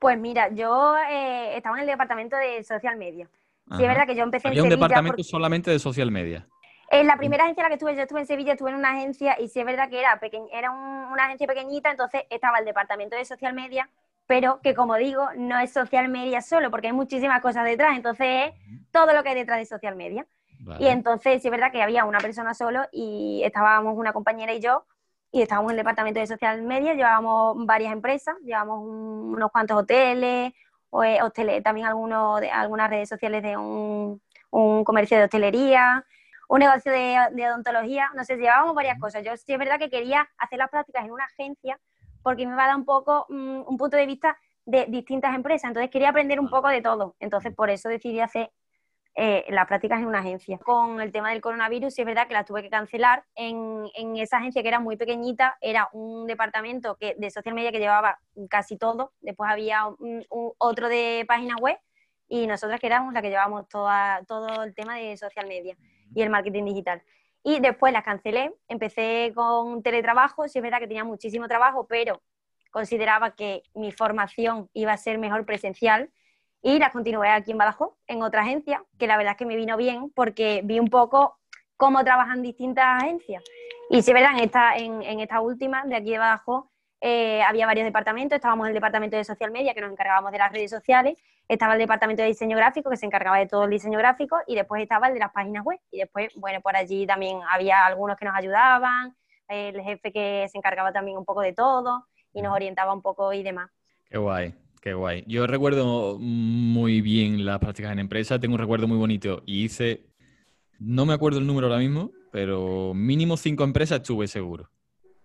Pues 0.00 0.18
mira, 0.18 0.52
yo 0.52 0.96
eh, 1.08 1.56
estaba 1.56 1.76
en 1.76 1.82
el 1.82 1.86
departamento 1.86 2.36
de 2.36 2.64
social 2.64 2.96
media. 2.96 3.28
Sí, 3.76 3.82
es 3.82 3.88
verdad 3.88 4.06
que 4.06 4.16
yo 4.16 4.24
empecé 4.24 4.48
Había 4.48 4.64
un 4.64 4.68
departamento 4.68 5.22
solamente 5.22 5.70
de 5.70 5.78
social 5.78 6.10
media. 6.10 6.48
En 6.92 7.06
la 7.06 7.16
primera 7.16 7.44
agencia 7.44 7.62
en 7.62 7.64
la 7.64 7.68
que 7.70 7.74
estuve, 7.76 7.96
yo 7.96 8.02
estuve 8.02 8.20
en 8.20 8.26
Sevilla, 8.26 8.52
estuve 8.52 8.68
en 8.68 8.76
una 8.76 8.90
agencia 8.90 9.40
y 9.40 9.48
sí 9.48 9.60
es 9.60 9.64
verdad 9.64 9.88
que 9.88 9.98
era, 9.98 10.20
era 10.52 10.70
una 10.70 11.24
agencia 11.24 11.46
pequeñita, 11.46 11.90
entonces 11.90 12.24
estaba 12.28 12.58
el 12.58 12.66
departamento 12.66 13.16
de 13.16 13.24
social 13.24 13.54
media, 13.54 13.88
pero 14.26 14.60
que 14.60 14.74
como 14.74 14.96
digo, 14.96 15.26
no 15.34 15.58
es 15.58 15.72
social 15.72 16.10
media 16.10 16.42
solo, 16.42 16.70
porque 16.70 16.88
hay 16.88 16.92
muchísimas 16.92 17.40
cosas 17.40 17.64
detrás, 17.64 17.96
entonces 17.96 18.50
es 18.50 18.52
todo 18.90 19.14
lo 19.14 19.22
que 19.22 19.30
hay 19.30 19.36
detrás 19.36 19.58
de 19.58 19.64
social 19.64 19.96
media. 19.96 20.26
Y 20.78 20.88
entonces 20.88 21.40
sí 21.40 21.48
es 21.48 21.50
verdad 21.50 21.72
que 21.72 21.82
había 21.82 22.04
una 22.04 22.18
persona 22.18 22.52
solo 22.52 22.82
y 22.92 23.40
estábamos 23.42 23.96
una 23.96 24.12
compañera 24.12 24.52
y 24.52 24.60
yo, 24.60 24.84
y 25.32 25.40
estábamos 25.40 25.70
en 25.70 25.78
el 25.78 25.84
departamento 25.84 26.20
de 26.20 26.26
social 26.26 26.60
media, 26.60 26.92
llevábamos 26.92 27.56
varias 27.64 27.94
empresas, 27.94 28.36
llevábamos 28.44 28.82
unos 28.84 29.50
cuantos 29.50 29.78
hoteles, 29.78 30.52
o, 30.90 31.02
eh, 31.02 31.22
hoteles, 31.22 31.62
también 31.62 31.86
algunos 31.86 32.38
de, 32.42 32.50
algunas 32.50 32.90
redes 32.90 33.08
sociales 33.08 33.42
de 33.42 33.56
un, 33.56 34.20
un 34.50 34.84
comercio 34.84 35.16
de 35.16 35.24
hostelería, 35.24 36.04
un 36.52 36.58
negocio 36.58 36.92
de, 36.92 37.48
odontología, 37.48 38.10
no 38.14 38.24
sé, 38.24 38.36
llevábamos 38.36 38.74
varias 38.74 39.00
cosas. 39.00 39.24
Yo 39.24 39.34
sí 39.38 39.54
es 39.54 39.58
verdad 39.58 39.78
que 39.78 39.88
quería 39.88 40.28
hacer 40.36 40.58
las 40.58 40.68
prácticas 40.68 41.06
en 41.06 41.10
una 41.10 41.24
agencia 41.24 41.80
porque 42.22 42.46
me 42.46 42.54
va 42.54 42.64
a 42.64 42.66
dar 42.66 42.76
un 42.76 42.84
poco 42.84 43.24
mm, 43.30 43.62
un 43.66 43.76
punto 43.78 43.96
de 43.96 44.04
vista 44.04 44.36
de 44.66 44.84
distintas 44.84 45.34
empresas, 45.34 45.68
entonces 45.68 45.90
quería 45.90 46.10
aprender 46.10 46.38
un 46.38 46.50
poco 46.50 46.68
de 46.68 46.82
todo, 46.82 47.16
entonces 47.20 47.54
por 47.54 47.70
eso 47.70 47.88
decidí 47.88 48.20
hacer 48.20 48.52
eh, 49.14 49.46
las 49.48 49.66
prácticas 49.66 50.00
en 50.00 50.06
una 50.06 50.18
agencia. 50.18 50.58
Con 50.58 51.00
el 51.00 51.10
tema 51.10 51.30
del 51.30 51.40
coronavirus, 51.40 51.94
sí 51.94 52.02
es 52.02 52.06
verdad 52.06 52.28
que 52.28 52.34
las 52.34 52.44
tuve 52.44 52.62
que 52.62 52.68
cancelar. 52.68 53.24
En, 53.34 53.88
esa 54.16 54.36
agencia 54.36 54.60
que 54.60 54.68
era 54.68 54.78
muy 54.78 54.98
pequeñita, 54.98 55.56
era 55.62 55.88
un 55.94 56.26
departamento 56.26 56.96
que, 56.96 57.14
de 57.18 57.30
social 57.30 57.54
media 57.54 57.72
que 57.72 57.78
llevaba 57.78 58.18
casi 58.50 58.76
todo. 58.76 59.14
Después 59.22 59.50
había 59.50 59.86
otro 60.58 60.88
de 60.90 61.24
páginas 61.26 61.56
web 61.62 61.78
y 62.28 62.46
nosotras 62.46 62.78
que 62.78 62.88
éramos 62.88 63.14
la 63.14 63.22
que 63.22 63.30
llevábamos 63.30 63.68
toda, 63.68 64.22
todo 64.28 64.62
el 64.64 64.74
tema 64.74 64.96
de 64.96 65.16
social 65.16 65.46
media 65.48 65.76
y 66.14 66.22
el 66.22 66.30
marketing 66.30 66.64
digital. 66.64 67.02
Y 67.44 67.60
después 67.60 67.92
las 67.92 68.04
cancelé, 68.04 68.52
empecé 68.68 69.32
con 69.34 69.82
teletrabajo, 69.82 70.46
sí 70.48 70.58
es 70.58 70.62
verdad 70.62 70.78
que 70.78 70.86
tenía 70.86 71.04
muchísimo 71.04 71.48
trabajo, 71.48 71.86
pero 71.88 72.22
consideraba 72.70 73.34
que 73.34 73.62
mi 73.74 73.92
formación 73.92 74.68
iba 74.72 74.92
a 74.92 74.96
ser 74.96 75.18
mejor 75.18 75.44
presencial 75.44 76.10
y 76.62 76.78
las 76.78 76.92
continué 76.92 77.28
aquí 77.28 77.50
en 77.50 77.58
Badajoz, 77.58 77.94
en 78.06 78.22
otra 78.22 78.42
agencia, 78.42 78.84
que 78.98 79.08
la 79.08 79.16
verdad 79.16 79.32
es 79.32 79.38
que 79.38 79.46
me 79.46 79.56
vino 79.56 79.76
bien 79.76 80.10
porque 80.14 80.62
vi 80.64 80.78
un 80.78 80.88
poco 80.88 81.38
cómo 81.76 82.04
trabajan 82.04 82.42
distintas 82.42 83.02
agencias. 83.02 83.42
Y 83.90 84.02
sí 84.02 84.12
es 84.12 84.14
verdad, 84.14 84.32
en 84.38 84.44
esta, 84.44 84.76
en, 84.76 85.02
en 85.02 85.20
esta 85.20 85.40
última, 85.40 85.84
de 85.84 85.96
aquí 85.96 86.12
de 86.12 86.18
Badajoz, 86.18 86.66
eh, 87.04 87.42
había 87.42 87.66
varios 87.66 87.84
departamentos, 87.84 88.36
estábamos 88.36 88.66
en 88.66 88.68
el 88.68 88.74
departamento 88.74 89.16
de 89.16 89.24
social 89.24 89.50
media, 89.50 89.74
que 89.74 89.80
nos 89.80 89.90
encargábamos 89.90 90.30
de 90.30 90.38
las 90.38 90.52
redes 90.52 90.70
sociales, 90.70 91.16
estaba 91.48 91.72
el 91.72 91.80
departamento 91.80 92.22
de 92.22 92.28
diseño 92.28 92.56
gráfico, 92.56 92.88
que 92.90 92.96
se 92.96 93.06
encargaba 93.06 93.38
de 93.38 93.46
todo 93.46 93.64
el 93.64 93.70
diseño 93.70 93.98
gráfico, 93.98 94.38
y 94.46 94.54
después 94.54 94.80
estaba 94.80 95.08
el 95.08 95.14
de 95.14 95.18
las 95.18 95.32
páginas 95.32 95.64
web. 95.64 95.80
Y 95.90 95.98
después, 95.98 96.32
bueno, 96.36 96.60
por 96.60 96.76
allí 96.76 97.04
también 97.04 97.40
había 97.50 97.84
algunos 97.84 98.16
que 98.16 98.24
nos 98.24 98.36
ayudaban, 98.36 99.16
el 99.48 99.80
jefe 99.82 100.12
que 100.12 100.46
se 100.48 100.56
encargaba 100.58 100.92
también 100.92 101.18
un 101.18 101.24
poco 101.24 101.40
de 101.40 101.52
todo 101.52 102.06
y 102.32 102.40
nos 102.40 102.54
orientaba 102.54 102.94
un 102.94 103.02
poco 103.02 103.32
y 103.32 103.42
demás. 103.42 103.68
Qué 104.08 104.18
guay, 104.18 104.54
qué 104.80 104.94
guay. 104.94 105.24
Yo 105.26 105.46
recuerdo 105.48 106.18
muy 106.20 107.00
bien 107.00 107.44
las 107.44 107.58
prácticas 107.58 107.92
en 107.92 107.98
empresa, 107.98 108.38
tengo 108.38 108.54
un 108.54 108.60
recuerdo 108.60 108.86
muy 108.86 108.96
bonito 108.96 109.42
y 109.44 109.64
hice, 109.64 110.06
no 110.78 111.04
me 111.04 111.14
acuerdo 111.14 111.40
el 111.40 111.46
número 111.46 111.66
ahora 111.66 111.80
mismo, 111.80 112.12
pero 112.30 112.94
mínimo 112.94 113.36
cinco 113.36 113.64
empresas 113.64 114.00
estuve 114.00 114.28
seguro. 114.28 114.70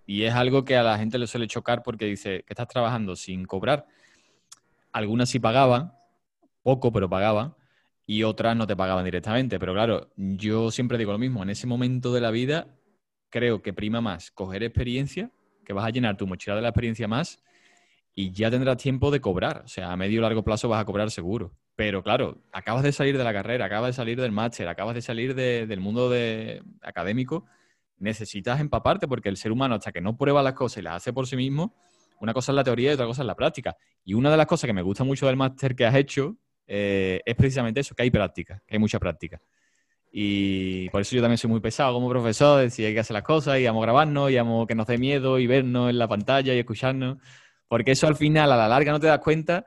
Y 0.08 0.24
es 0.24 0.34
algo 0.34 0.64
que 0.64 0.78
a 0.78 0.84
la 0.84 0.98
gente 0.98 1.20
le 1.20 1.28
suele 1.28 1.48
chocar 1.48 1.84
porque 1.84 2.06
dice 2.06 2.44
que 2.48 2.54
estás 2.54 2.70
trabajando 2.70 3.18
sin 3.18 3.44
cobrar. 3.44 3.86
Algunas 4.94 5.30
sí 5.30 5.38
pagaban, 5.40 5.92
poco, 6.64 6.94
pero 6.94 7.10
pagaban, 7.10 7.56
y 8.06 8.24
otras 8.24 8.56
no 8.56 8.66
te 8.66 8.76
pagaban 8.78 9.04
directamente. 9.04 9.60
Pero 9.60 9.74
claro, 9.74 10.10
yo 10.16 10.72
siempre 10.72 10.98
digo 10.98 11.12
lo 11.12 11.18
mismo, 11.18 11.44
en 11.44 11.50
ese 11.50 11.68
momento 11.68 12.14
de 12.14 12.22
la 12.22 12.32
vida 12.32 12.68
creo 13.30 13.62
que 13.62 13.74
prima 13.74 14.00
más 14.00 14.32
coger 14.32 14.64
experiencia, 14.64 15.30
que 15.66 15.74
vas 15.74 15.86
a 15.86 15.90
llenar 15.90 16.16
tu 16.16 16.26
mochila 16.26 16.56
de 16.56 16.62
la 16.62 16.70
experiencia 16.70 17.10
más 17.10 17.44
y 18.16 18.32
ya 18.32 18.50
tendrás 18.50 18.78
tiempo 18.78 19.12
de 19.12 19.20
cobrar. 19.20 19.64
O 19.66 19.68
sea, 19.68 19.92
a 19.92 19.98
medio 19.98 20.22
o 20.22 20.24
largo 20.24 20.42
plazo 20.42 20.70
vas 20.70 20.82
a 20.82 20.86
cobrar 20.86 21.12
seguro. 21.12 21.54
Pero 21.76 22.02
claro, 22.02 22.42
acabas 22.54 22.84
de 22.84 22.94
salir 22.94 23.18
de 23.18 23.26
la 23.26 23.34
carrera, 23.34 23.66
acabas 23.66 23.90
de 23.90 23.94
salir 23.94 24.22
del 24.22 24.32
máster, 24.32 24.70
acabas 24.70 24.96
de 24.96 25.02
salir 25.02 25.36
del 25.36 25.80
mundo 25.82 26.10
de, 26.10 26.64
académico 26.82 27.46
necesitas 28.00 28.60
empaparte 28.60 29.08
porque 29.08 29.30
el 29.30 29.38
ser 29.38 29.52
humano 29.52 29.76
hasta 29.76 29.92
que 29.92 30.02
no 30.02 30.18
prueba 30.18 30.44
las 30.44 30.54
cosas 30.54 30.78
y 30.80 30.82
las 30.84 30.96
hace 30.96 31.14
por 31.14 31.28
sí 31.28 31.36
mismo, 31.36 31.74
una 32.20 32.34
cosa 32.34 32.52
es 32.52 32.56
la 32.56 32.64
teoría 32.64 32.92
y 32.92 32.94
otra 32.94 33.06
cosa 33.06 33.22
es 33.22 33.28
la 33.28 33.36
práctica. 33.36 33.76
Y 34.04 34.14
una 34.14 34.32
de 34.32 34.38
las 34.38 34.46
cosas 34.46 34.68
que 34.68 34.74
me 34.74 34.82
gusta 34.82 35.04
mucho 35.04 35.28
del 35.28 35.36
máster 35.36 35.76
que 35.76 35.86
has 35.86 35.96
hecho 35.96 36.38
eh, 36.68 37.22
es 37.26 37.36
precisamente 37.36 37.80
eso, 37.80 37.96
que 37.96 38.04
hay 38.04 38.12
práctica, 38.12 38.62
que 38.66 38.76
hay 38.76 38.80
mucha 38.80 39.00
práctica. 39.00 39.40
Y 40.12 40.90
por 40.90 41.02
eso 41.02 41.16
yo 41.16 41.22
también 41.22 41.38
soy 41.38 41.50
muy 41.50 41.60
pesado 41.60 41.94
como 41.94 42.10
profesor, 42.10 42.58
de 42.58 42.66
decir 42.66 42.88
hay 42.88 42.94
que 42.94 43.02
hacer 43.02 43.14
las 43.14 43.24
cosas 43.24 43.60
y 43.60 43.66
vamos 43.66 43.82
a 43.82 43.86
grabarnos 43.86 44.32
y 44.32 44.36
vamos 44.36 44.68
que 44.68 44.76
nos 44.76 44.88
dé 44.88 44.98
miedo 44.98 45.38
y 45.38 45.48
vernos 45.48 45.90
en 45.90 46.00
la 46.00 46.08
pantalla 46.08 46.54
y 46.54 46.60
escucharnos. 46.60 47.18
Porque 47.68 47.92
eso 47.92 48.08
al 48.08 48.16
final, 48.16 48.52
a 48.52 48.58
la 48.58 48.68
larga, 48.68 48.92
no 48.92 49.00
te 49.00 49.08
das 49.08 49.20
cuenta, 49.20 49.66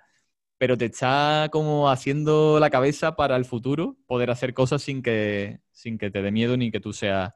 pero 0.59 0.77
te 0.77 0.87
está 0.87 1.49
como 1.53 1.91
haciendo 1.91 2.59
la 2.59 2.71
cabeza 2.71 3.17
para 3.17 3.37
el 3.37 3.45
futuro 3.45 3.97
poder 4.07 4.31
hacer 4.31 4.55
cosas 4.55 4.83
sin 4.83 5.03
que, 5.03 5.61
sin 5.71 5.99
que 5.99 6.11
te 6.11 6.23
dé 6.23 6.31
miedo 6.31 6.57
ni 6.57 6.71
que 6.71 6.81
tú 6.81 6.93
seas 6.93 7.33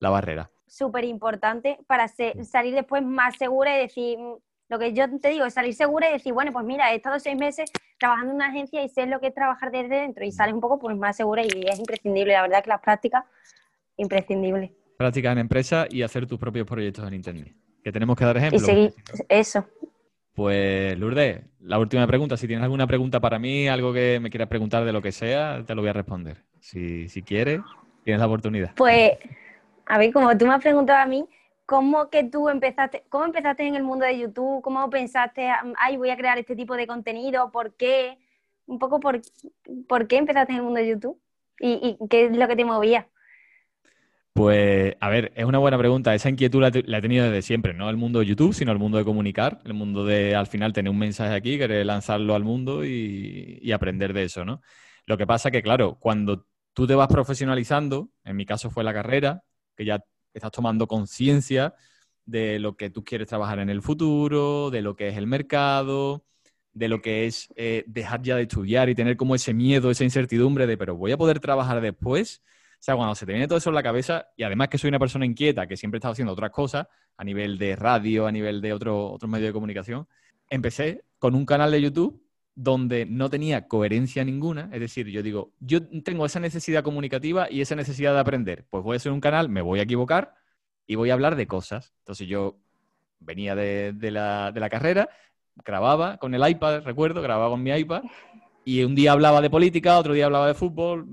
la 0.00 0.10
barrera. 0.10 0.50
Súper 0.66 1.04
importante 1.04 1.78
para 1.86 2.08
salir 2.08 2.74
después 2.74 3.02
más 3.02 3.36
segura 3.36 3.76
y 3.76 3.80
decir, 3.80 4.18
lo 4.68 4.78
que 4.78 4.92
yo 4.92 5.04
te 5.18 5.30
digo 5.30 5.46
es 5.46 5.54
salir 5.54 5.74
segura 5.74 6.10
y 6.10 6.12
decir, 6.12 6.32
bueno, 6.32 6.52
pues 6.52 6.64
mira, 6.64 6.92
he 6.92 6.96
estado 6.96 7.18
seis 7.18 7.36
meses 7.36 7.70
trabajando 7.98 8.30
en 8.30 8.36
una 8.36 8.46
agencia 8.48 8.82
y 8.82 8.88
sé 8.88 9.06
lo 9.06 9.18
que 9.18 9.28
es 9.28 9.34
trabajar 9.34 9.70
desde 9.70 10.00
dentro 10.00 10.24
y 10.24 10.30
sales 10.30 10.54
un 10.54 10.60
poco 10.60 10.78
pues, 10.78 10.96
más 10.96 11.16
segura 11.16 11.42
y 11.42 11.64
es 11.66 11.78
imprescindible, 11.78 12.34
la 12.34 12.42
verdad 12.42 12.62
que 12.62 12.70
las 12.70 12.80
prácticas, 12.80 13.24
imprescindible. 13.96 14.74
Prácticas 14.96 15.32
en 15.32 15.38
empresa 15.38 15.86
y 15.90 16.02
hacer 16.02 16.26
tus 16.26 16.38
propios 16.38 16.66
proyectos 16.66 17.06
en 17.06 17.14
Internet. 17.14 17.54
Que 17.82 17.92
tenemos 17.92 18.16
que 18.16 18.24
dar 18.24 18.36
ejemplo. 18.36 18.58
Y 18.58 18.60
seguir, 18.60 18.94
eso. 19.28 19.64
Pues 20.34 20.98
Lourdes, 20.98 21.40
la 21.60 21.78
última 21.78 22.06
pregunta. 22.06 22.36
Si 22.36 22.46
tienes 22.46 22.62
alguna 22.62 22.86
pregunta 22.86 23.20
para 23.20 23.38
mí, 23.38 23.68
algo 23.68 23.92
que 23.92 24.20
me 24.20 24.30
quieras 24.30 24.48
preguntar 24.48 24.84
de 24.84 24.92
lo 24.92 25.00
que 25.00 25.12
sea, 25.12 25.64
te 25.66 25.74
lo 25.74 25.82
voy 25.82 25.90
a 25.90 25.92
responder. 25.92 26.44
Si, 26.60 27.08
si 27.08 27.22
quieres, 27.22 27.60
tienes 28.04 28.20
la 28.20 28.26
oportunidad. 28.26 28.74
Pues 28.74 29.12
a 29.88 29.98
ver, 29.98 30.12
como 30.12 30.36
tú 30.36 30.46
me 30.46 30.52
has 30.52 30.62
preguntado 30.62 31.00
a 31.00 31.06
mí, 31.06 31.26
¿cómo 31.64 32.10
que 32.10 32.22
tú 32.24 32.48
empezaste, 32.50 33.04
cómo 33.08 33.24
empezaste 33.24 33.66
en 33.66 33.74
el 33.74 33.82
mundo 33.82 34.04
de 34.04 34.18
YouTube? 34.18 34.62
¿Cómo 34.62 34.88
pensaste, 34.90 35.50
ay, 35.78 35.96
voy 35.96 36.10
a 36.10 36.16
crear 36.16 36.38
este 36.38 36.54
tipo 36.54 36.76
de 36.76 36.86
contenido? 36.86 37.50
¿Por 37.50 37.74
qué? 37.74 38.18
Un 38.66 38.78
poco 38.78 39.00
por, 39.00 39.22
por 39.88 40.06
qué 40.06 40.18
empezaste 40.18 40.52
en 40.52 40.58
el 40.58 40.64
mundo 40.64 40.80
de 40.80 40.88
YouTube 40.88 41.18
y, 41.58 41.96
qué 42.10 42.26
es 42.26 42.36
lo 42.36 42.46
que 42.46 42.54
te 42.54 42.66
movía. 42.66 43.08
Pues, 44.34 44.94
a 45.00 45.08
ver, 45.08 45.32
es 45.34 45.46
una 45.46 45.58
buena 45.58 45.78
pregunta. 45.78 46.14
Esa 46.14 46.28
inquietud 46.28 46.60
la, 46.60 46.68
he 46.98 47.00
tenido 47.00 47.24
desde 47.24 47.40
siempre, 47.40 47.72
no 47.72 47.88
el 47.88 47.96
mundo 47.96 48.18
de 48.20 48.26
YouTube, 48.26 48.52
sino 48.52 48.72
el 48.72 48.78
mundo 48.78 48.98
de 48.98 49.04
comunicar, 49.06 49.58
el 49.64 49.72
mundo 49.72 50.04
de 50.04 50.36
al 50.36 50.46
final 50.48 50.74
tener 50.74 50.90
un 50.90 50.98
mensaje 50.98 51.34
aquí, 51.34 51.56
querer 51.56 51.86
lanzarlo 51.86 52.34
al 52.34 52.44
mundo 52.44 52.84
y, 52.84 53.58
y 53.62 53.72
aprender 53.72 54.12
de 54.12 54.24
eso, 54.24 54.44
¿no? 54.44 54.60
Lo 55.06 55.16
que 55.16 55.26
pasa 55.26 55.50
que, 55.50 55.62
claro, 55.62 55.96
cuando 55.98 56.46
tú 56.74 56.86
te 56.86 56.94
vas 56.94 57.08
profesionalizando, 57.08 58.10
en 58.24 58.36
mi 58.36 58.44
caso 58.44 58.70
fue 58.70 58.84
la 58.84 58.92
carrera, 58.92 59.42
que 59.78 59.84
ya 59.84 60.04
estás 60.34 60.50
tomando 60.50 60.88
conciencia 60.88 61.74
de 62.26 62.58
lo 62.58 62.76
que 62.76 62.90
tú 62.90 63.04
quieres 63.04 63.28
trabajar 63.28 63.60
en 63.60 63.70
el 63.70 63.80
futuro, 63.80 64.70
de 64.70 64.82
lo 64.82 64.96
que 64.96 65.08
es 65.08 65.16
el 65.16 65.28
mercado, 65.28 66.24
de 66.72 66.88
lo 66.88 67.00
que 67.00 67.26
es 67.26 67.48
eh, 67.54 67.84
dejar 67.86 68.22
ya 68.22 68.34
de 68.34 68.42
estudiar 68.42 68.88
y 68.88 68.96
tener 68.96 69.16
como 69.16 69.36
ese 69.36 69.54
miedo, 69.54 69.90
esa 69.90 70.02
incertidumbre 70.02 70.66
de, 70.66 70.76
pero 70.76 70.96
voy 70.96 71.12
a 71.12 71.16
poder 71.16 71.38
trabajar 71.38 71.80
después. 71.80 72.42
O 72.74 72.80
sea, 72.80 72.96
cuando 72.96 73.14
se 73.14 73.24
te 73.24 73.32
viene 73.32 73.46
todo 73.46 73.58
eso 73.58 73.70
en 73.70 73.76
la 73.76 73.82
cabeza, 73.82 74.26
y 74.36 74.42
además 74.42 74.68
que 74.68 74.78
soy 74.78 74.88
una 74.88 74.98
persona 74.98 75.24
inquieta, 75.24 75.68
que 75.68 75.76
siempre 75.76 75.96
he 75.96 76.00
estado 76.00 76.12
haciendo 76.12 76.32
otras 76.32 76.50
cosas, 76.50 76.88
a 77.16 77.24
nivel 77.24 77.56
de 77.56 77.76
radio, 77.76 78.26
a 78.26 78.32
nivel 78.32 78.60
de 78.60 78.72
otro, 78.72 79.12
otro 79.12 79.28
medio 79.28 79.46
de 79.46 79.52
comunicación, 79.52 80.08
empecé 80.50 81.04
con 81.18 81.36
un 81.36 81.46
canal 81.46 81.70
de 81.70 81.82
YouTube 81.82 82.20
donde 82.60 83.06
no 83.06 83.30
tenía 83.30 83.68
coherencia 83.68 84.24
ninguna. 84.24 84.68
Es 84.72 84.80
decir, 84.80 85.06
yo 85.06 85.22
digo, 85.22 85.52
yo 85.60 85.80
tengo 86.02 86.26
esa 86.26 86.40
necesidad 86.40 86.82
comunicativa 86.82 87.48
y 87.48 87.60
esa 87.60 87.76
necesidad 87.76 88.14
de 88.14 88.18
aprender. 88.18 88.66
Pues 88.68 88.82
voy 88.82 88.94
a 88.94 88.96
hacer 88.96 89.12
un 89.12 89.20
canal, 89.20 89.48
me 89.48 89.62
voy 89.62 89.78
a 89.78 89.84
equivocar 89.84 90.34
y 90.84 90.96
voy 90.96 91.10
a 91.10 91.12
hablar 91.12 91.36
de 91.36 91.46
cosas. 91.46 91.94
Entonces 92.00 92.26
yo 92.26 92.58
venía 93.20 93.54
de, 93.54 93.94
la, 94.10 94.50
de 94.50 94.58
la 94.58 94.68
carrera, 94.68 95.08
grababa 95.64 96.16
con 96.16 96.34
el 96.34 96.48
iPad, 96.48 96.82
recuerdo, 96.82 97.22
grababa 97.22 97.50
con 97.50 97.62
mi 97.62 97.70
iPad 97.70 98.02
y 98.64 98.82
un 98.82 98.96
día 98.96 99.12
hablaba 99.12 99.40
de 99.40 99.50
política, 99.50 99.96
otro 99.96 100.12
día 100.12 100.26
hablaba 100.26 100.48
de 100.48 100.54
fútbol, 100.54 101.06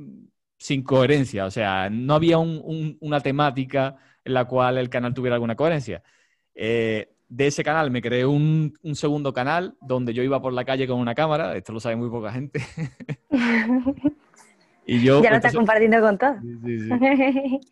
sin 0.58 0.82
coherencia. 0.82 1.46
O 1.46 1.52
sea, 1.52 1.92
no 1.92 2.16
había 2.16 2.40
una 2.40 3.20
temática 3.20 3.98
en 4.24 4.34
la 4.34 4.46
cual 4.46 4.80
el 4.80 4.90
canal 4.90 5.14
tuviera 5.14 5.36
alguna 5.36 5.56
coherencia. 5.56 6.02
Eh, 6.56 7.14
de 7.28 7.48
ese 7.48 7.64
canal 7.64 7.92
me 7.92 8.02
creé 8.02 8.26
un, 8.26 8.74
segundo 8.94 9.34
canal 9.34 9.76
donde 9.82 10.14
yo 10.14 10.24
iba 10.24 10.42
por 10.42 10.54
la 10.54 10.66
calle 10.66 10.88
con 10.88 11.00
una 11.00 11.16
cámara, 11.16 11.56
esto 11.56 11.74
lo 11.74 11.80
sabe 11.80 11.96
muy 11.96 12.10
poca 12.10 12.32
gente. 12.32 12.64
y 14.86 15.02
yo, 15.02 15.24
ya 15.24 15.32
lo 15.32 15.36
estás 15.38 15.54
compartiendo 15.54 16.00
con 16.02 16.18
todos. 16.18 16.38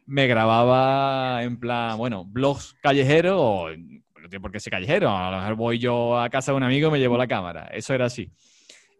me 0.06 0.28
grababa 0.28 1.44
en 1.44 1.60
plan, 1.60 1.98
bueno, 1.98 2.26
blogs 2.26 2.76
callejeros, 2.82 3.38
o 3.38 3.70
no 3.70 4.30
tiene 4.30 4.42
por 4.42 4.52
qué 4.52 4.60
ser 4.60 4.72
callejero, 4.72 5.10
a 5.10 5.32
lo 5.32 5.38
mejor 5.38 5.56
voy 5.56 5.80
yo 5.80 6.20
a 6.20 6.30
casa 6.30 6.52
de 6.52 6.58
un 6.58 6.63
amigo 6.63 6.89
y 6.89 6.92
me 6.92 7.00
llevo 7.00 7.18
la 7.18 7.28
cámara, 7.28 7.68
eso 7.74 7.94
era 7.94 8.06
así. 8.06 8.32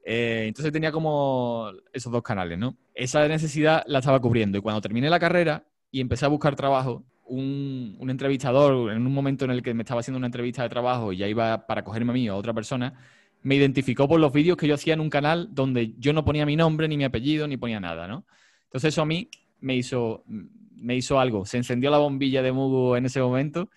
Eh, 0.06 0.46
entonces 0.48 0.72
tenía 0.74 0.92
como 0.92 1.72
esos 1.94 2.12
dos 2.12 2.22
canales, 2.22 2.60
¿no? 2.60 2.78
Esa 2.94 3.28
necesidad 3.28 3.84
la 3.88 4.00
estaba 4.00 4.20
cubriendo 4.20 4.58
y 4.58 4.62
cuando 4.62 4.82
terminé 4.82 5.10
la 5.10 5.20
carrera 5.20 5.66
y 5.92 6.02
empecé 6.02 6.26
a 6.26 6.30
buscar 6.30 6.56
trabajo, 6.56 7.06
un, 7.34 8.10
entrevistador, 8.10 8.92
en 8.92 9.06
un 9.06 9.14
momento 9.14 9.46
en 9.46 9.52
el 9.52 9.62
que 9.62 9.74
me 9.74 9.84
estaba 9.84 10.02
haciendo 10.02 10.18
una 10.18 10.28
entrevista 10.28 10.64
de 10.64 10.70
trabajo 10.70 11.12
y 11.12 11.18
ya 11.18 11.28
iba 11.28 11.66
para 11.66 11.84
cogerme 11.84 12.12
a 12.12 12.14
mí 12.14 12.30
o 12.30 12.34
a 12.34 12.36
otra 12.38 12.54
persona, 12.54 12.94
me 13.42 13.56
identificó 13.56 14.08
por 14.08 14.20
los 14.20 14.32
vídeos 14.32 14.58
que 14.58 14.68
yo 14.68 14.76
hacía 14.76 14.94
en 14.94 15.00
un 15.00 15.10
canal 15.10 15.50
donde 15.52 15.94
yo 15.98 16.14
no 16.14 16.24
ponía 16.24 16.46
mi 16.46 16.56
nombre, 16.56 16.88
ni 16.88 16.98
mi 16.98 17.04
apellido, 17.04 17.48
ni 17.48 17.58
ponía 17.58 17.80
nada, 17.80 18.08
¿no? 18.08 18.26
Entonces 18.66 18.94
eso 18.94 19.02
a 19.02 19.06
mí 19.06 19.30
me 19.60 19.76
hizo, 19.76 20.24
me 20.28 20.96
hizo 20.96 21.20
algo. 21.20 21.46
Se 21.46 21.58
encendió 21.58 21.90
la 21.92 21.98
bombilla 21.98 22.42
de 22.42 22.52
Mugu 22.52 22.96
en 22.96 23.06
ese 23.06 23.22
momento 23.22 23.70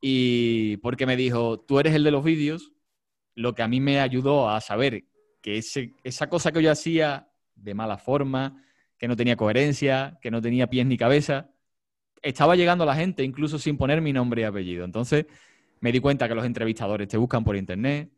y 0.00 0.76
porque 0.78 1.06
me 1.06 1.16
dijo, 1.16 1.60
tú 1.60 1.80
eres 1.80 1.94
el 1.94 2.04
de 2.04 2.10
los 2.10 2.22
vídeos, 2.22 2.72
lo 3.34 3.54
que 3.54 3.62
a 3.62 3.68
mí 3.68 3.80
me 3.80 4.00
ayudó 4.00 4.50
a 4.50 4.60
saber 4.60 5.04
que 5.40 5.58
esa 6.04 6.28
cosa 6.28 6.52
que 6.52 6.62
yo 6.62 6.70
hacía 6.70 7.28
de 7.54 7.74
mala 7.74 7.98
forma, 7.98 8.62
que 8.98 9.08
no 9.08 9.16
tenía 9.16 9.36
coherencia, 9.36 10.18
que 10.20 10.30
no 10.30 10.40
tenía 10.40 10.68
pies 10.68 10.86
ni 10.86 10.96
cabeza, 10.96 11.50
estaba 12.22 12.56
llegando 12.56 12.84
a 12.84 12.86
la 12.86 12.94
gente 12.94 13.22
incluso 13.22 13.58
sin 13.58 13.76
poner 13.76 14.00
mi 14.00 14.12
nombre 14.12 14.42
y 14.42 14.44
apellido. 14.44 14.84
Entonces 14.84 15.26
me 15.80 15.92
di 15.92 16.00
cuenta 16.00 16.28
que 16.28 16.34
los 16.34 16.44
entrevistadores 16.44 17.08
te 17.08 17.16
buscan 17.16 17.44
por 17.44 17.56
internet, 17.56 18.10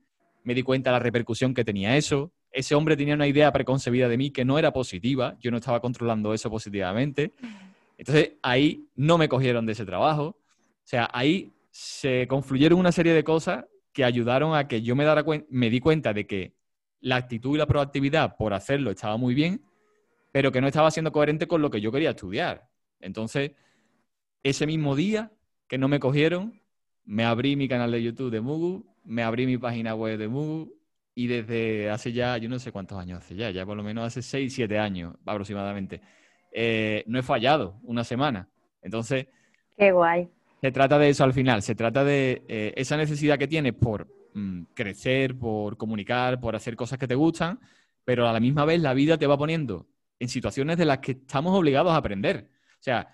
me 0.45 0.55
di 0.55 0.63
cuenta 0.63 0.91
de 0.91 0.93
la 0.95 0.99
repercusión 0.99 1.55
que 1.55 1.65
tenía 1.65 1.97
eso. 1.97 2.33
Ese 2.51 2.75
hombre 2.75 2.97
tenía 2.97 3.15
una 3.15 3.27
idea 3.27 3.53
preconcebida 3.53 4.09
de 4.09 4.17
mí 4.17 4.31
que 4.31 4.45
no 4.45 4.59
era 4.59 4.73
positiva, 4.73 5.37
yo 5.41 5.51
no 5.51 5.59
estaba 5.59 5.81
controlando 5.81 6.35
eso 6.35 6.51
positivamente. 6.51 7.33
Entonces 7.97 8.33
ahí 8.43 8.89
no 8.97 9.19
me 9.19 9.29
cogieron 9.29 9.67
de 9.67 9.73
ese 9.73 9.85
trabajo. 9.85 10.25
O 10.25 10.87
sea, 10.91 11.09
ahí 11.13 11.53
se 11.71 12.27
confluyeron 12.27 12.79
una 12.79 12.93
serie 12.93 13.13
de 13.13 13.23
cosas 13.23 13.67
que 13.93 14.05
ayudaron 14.05 14.55
a 14.55 14.67
que 14.67 14.83
yo 14.83 14.97
me, 14.97 15.05
dara 15.05 15.25
me 15.49 15.71
di 15.71 15.81
cuenta 15.81 16.13
de 16.13 16.27
que 16.27 16.55
la 17.01 17.17
actitud 17.17 17.55
y 17.55 17.59
la 17.59 17.67
proactividad 17.67 18.37
por 18.37 18.55
hacerlo 18.55 18.91
estaba 18.91 19.17
muy 19.17 19.35
bien, 19.35 19.63
pero 20.33 20.53
que 20.53 20.61
no 20.61 20.67
estaba 20.67 20.91
siendo 20.91 21.13
coherente 21.13 21.47
con 21.47 21.63
lo 21.63 21.71
que 21.71 21.81
yo 21.81 21.93
quería 21.93 22.11
estudiar. 22.11 22.69
Entonces, 23.01 23.53
ese 24.43 24.67
mismo 24.67 24.97
día 24.97 25.33
que 25.69 25.79
no 25.79 25.89
me 25.89 26.01
cogieron, 26.01 26.61
me 27.05 27.25
abrí 27.25 27.57
mi 27.57 27.69
canal 27.69 27.91
de 27.93 28.03
YouTube 28.03 28.31
de 28.31 28.41
Mugu, 28.41 28.87
me 29.05 29.23
abrí 29.23 29.47
mi 29.47 29.59
página 29.59 29.95
web 29.95 30.19
de 30.19 30.29
Mugu 30.29 30.75
y 31.15 31.27
desde 31.27 31.91
hace 31.91 32.13
ya, 32.13 32.37
yo 32.39 32.49
no 32.49 32.59
sé 32.59 32.73
cuántos 32.73 32.99
años 32.99 33.19
hace 33.19 33.35
ya, 33.35 33.51
ya 33.51 33.67
por 33.67 33.77
lo 33.77 33.83
menos 33.83 34.07
hace 34.07 34.23
6, 34.23 34.53
7 34.53 34.79
años 34.79 35.15
aproximadamente, 35.27 36.01
eh, 36.53 37.05
no 37.07 37.19
he 37.19 37.23
fallado 37.23 37.79
una 37.83 38.05
semana. 38.05 38.49
Entonces, 38.83 39.27
qué 39.77 39.93
guay. 39.93 40.29
Se 40.61 40.73
trata 40.73 40.99
de 40.99 41.09
eso 41.09 41.25
al 41.25 41.33
final, 41.33 41.63
se 41.63 41.75
trata 41.75 42.05
de 42.05 42.43
eh, 42.49 42.75
esa 42.77 42.97
necesidad 42.97 43.39
que 43.39 43.49
tienes 43.49 43.73
por 43.73 44.09
mm, 44.35 44.63
crecer, 44.75 45.37
por 45.39 45.77
comunicar, 45.77 46.39
por 46.39 46.55
hacer 46.55 46.77
cosas 46.77 46.99
que 46.99 47.09
te 47.09 47.15
gustan, 47.15 47.61
pero 48.05 48.29
a 48.29 48.33
la 48.33 48.41
misma 48.41 48.65
vez 48.65 48.81
la 48.81 48.93
vida 48.93 49.17
te 49.17 49.27
va 49.27 49.39
poniendo 49.39 49.87
en 50.19 50.29
situaciones 50.29 50.77
de 50.77 50.85
las 50.85 50.99
que 50.99 51.13
estamos 51.13 51.57
obligados 51.59 51.93
a 51.93 51.97
aprender. 51.97 52.51
O 52.75 52.83
sea, 52.83 53.09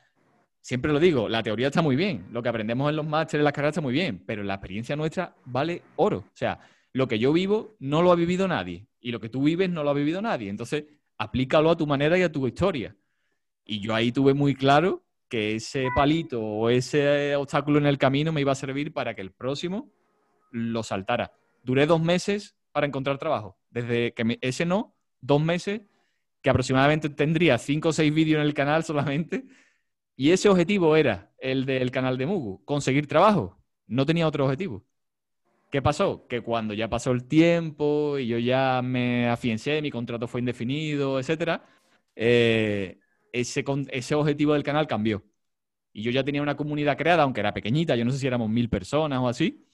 siempre 0.66 0.92
lo 0.92 0.98
digo, 0.98 1.28
la 1.28 1.44
teoría 1.44 1.68
está 1.68 1.80
muy 1.80 1.94
bien, 1.94 2.26
lo 2.32 2.42
que 2.42 2.48
aprendemos 2.48 2.90
en 2.90 2.96
los 2.96 3.06
másteres, 3.06 3.40
en 3.40 3.44
las 3.44 3.52
carreras 3.52 3.74
está 3.74 3.80
muy 3.80 3.92
bien, 3.92 4.24
pero 4.26 4.42
la 4.42 4.54
experiencia 4.54 4.96
nuestra 4.96 5.32
vale 5.44 5.82
oro. 5.94 6.24
O 6.26 6.34
sea, 6.36 6.58
lo 6.92 7.06
que 7.06 7.20
yo 7.20 7.32
vivo 7.32 7.76
no 7.78 8.02
lo 8.02 8.10
ha 8.10 8.16
vivido 8.16 8.48
nadie 8.48 8.88
y 8.98 9.12
lo 9.12 9.20
que 9.20 9.28
tú 9.28 9.44
vives 9.44 9.70
no 9.70 9.84
lo 9.84 9.90
ha 9.90 9.94
vivido 9.94 10.20
nadie. 10.20 10.50
Entonces, 10.50 10.86
aplícalo 11.18 11.70
a 11.70 11.76
tu 11.76 11.86
manera 11.86 12.18
y 12.18 12.22
a 12.22 12.32
tu 12.32 12.44
historia. 12.48 12.96
Y 13.64 13.78
yo 13.78 13.94
ahí 13.94 14.10
tuve 14.10 14.34
muy 14.34 14.56
claro 14.56 15.06
que 15.28 15.54
ese 15.54 15.86
palito 15.94 16.42
o 16.42 16.68
ese 16.68 17.36
obstáculo 17.36 17.78
en 17.78 17.86
el 17.86 17.96
camino 17.96 18.32
me 18.32 18.40
iba 18.40 18.50
a 18.50 18.56
servir 18.56 18.92
para 18.92 19.14
que 19.14 19.22
el 19.22 19.30
próximo 19.30 19.92
lo 20.50 20.82
saltara. 20.82 21.30
Duré 21.62 21.86
dos 21.86 22.02
meses 22.02 22.56
para 22.72 22.88
encontrar 22.88 23.18
trabajo. 23.18 23.56
Desde 23.70 24.14
que 24.14 24.36
ese 24.40 24.66
no, 24.66 24.96
dos 25.20 25.40
meses, 25.40 25.82
que 26.42 26.50
aproximadamente 26.50 27.08
tendría 27.08 27.56
cinco 27.56 27.90
o 27.90 27.92
seis 27.92 28.12
vídeos 28.12 28.40
en 28.40 28.46
el 28.48 28.54
canal 28.54 28.82
solamente 28.82 29.44
y 30.16 30.30
ese 30.30 30.48
objetivo 30.48 30.96
era 30.96 31.30
el 31.38 31.66
del 31.66 31.90
canal 31.90 32.16
de 32.16 32.26
Mugu, 32.26 32.64
conseguir 32.64 33.06
trabajo. 33.06 33.58
No 33.86 34.06
tenía 34.06 34.26
otro 34.26 34.44
objetivo. 34.44 34.84
¿Qué 35.70 35.82
pasó? 35.82 36.26
Que 36.26 36.40
cuando 36.40 36.74
ya 36.74 36.88
pasó 36.88 37.12
el 37.12 37.24
tiempo 37.24 38.18
y 38.18 38.26
yo 38.26 38.38
ya 38.38 38.80
me 38.82 39.28
afiancé, 39.28 39.82
mi 39.82 39.90
contrato 39.90 40.26
fue 40.26 40.40
indefinido, 40.40 41.20
etc., 41.20 41.60
eh, 42.14 42.98
ese, 43.32 43.64
ese 43.90 44.14
objetivo 44.14 44.54
del 44.54 44.62
canal 44.62 44.86
cambió. 44.86 45.22
Y 45.92 46.02
yo 46.02 46.10
ya 46.10 46.24
tenía 46.24 46.42
una 46.42 46.56
comunidad 46.56 46.96
creada, 46.96 47.24
aunque 47.24 47.40
era 47.40 47.52
pequeñita, 47.52 47.96
yo 47.96 48.04
no 48.04 48.10
sé 48.10 48.18
si 48.18 48.26
éramos 48.26 48.48
mil 48.48 48.68
personas 48.70 49.18
o 49.20 49.28
así, 49.28 49.66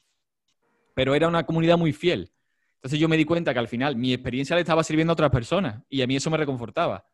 pero 0.95 1.15
era 1.15 1.29
una 1.29 1.45
comunidad 1.45 1.79
muy 1.79 1.93
fiel. 1.93 2.33
Entonces 2.77 2.99
yo 2.99 3.09
me 3.09 3.17
di 3.17 3.25
cuenta 3.25 3.53
que 3.53 3.61
al 3.61 3.69
final 3.69 3.95
mi 3.97 4.13
experiencia 4.13 4.57
le 4.57 4.63
estaba 4.63 4.83
sirviendo 4.83 5.13
a 5.13 5.15
otras 5.15 5.31
personas 5.31 5.83
y 5.89 6.03
a 6.03 6.07
mí 6.07 6.17
eso 6.17 6.31
me 6.31 6.37
reconfortaba. 6.37 7.07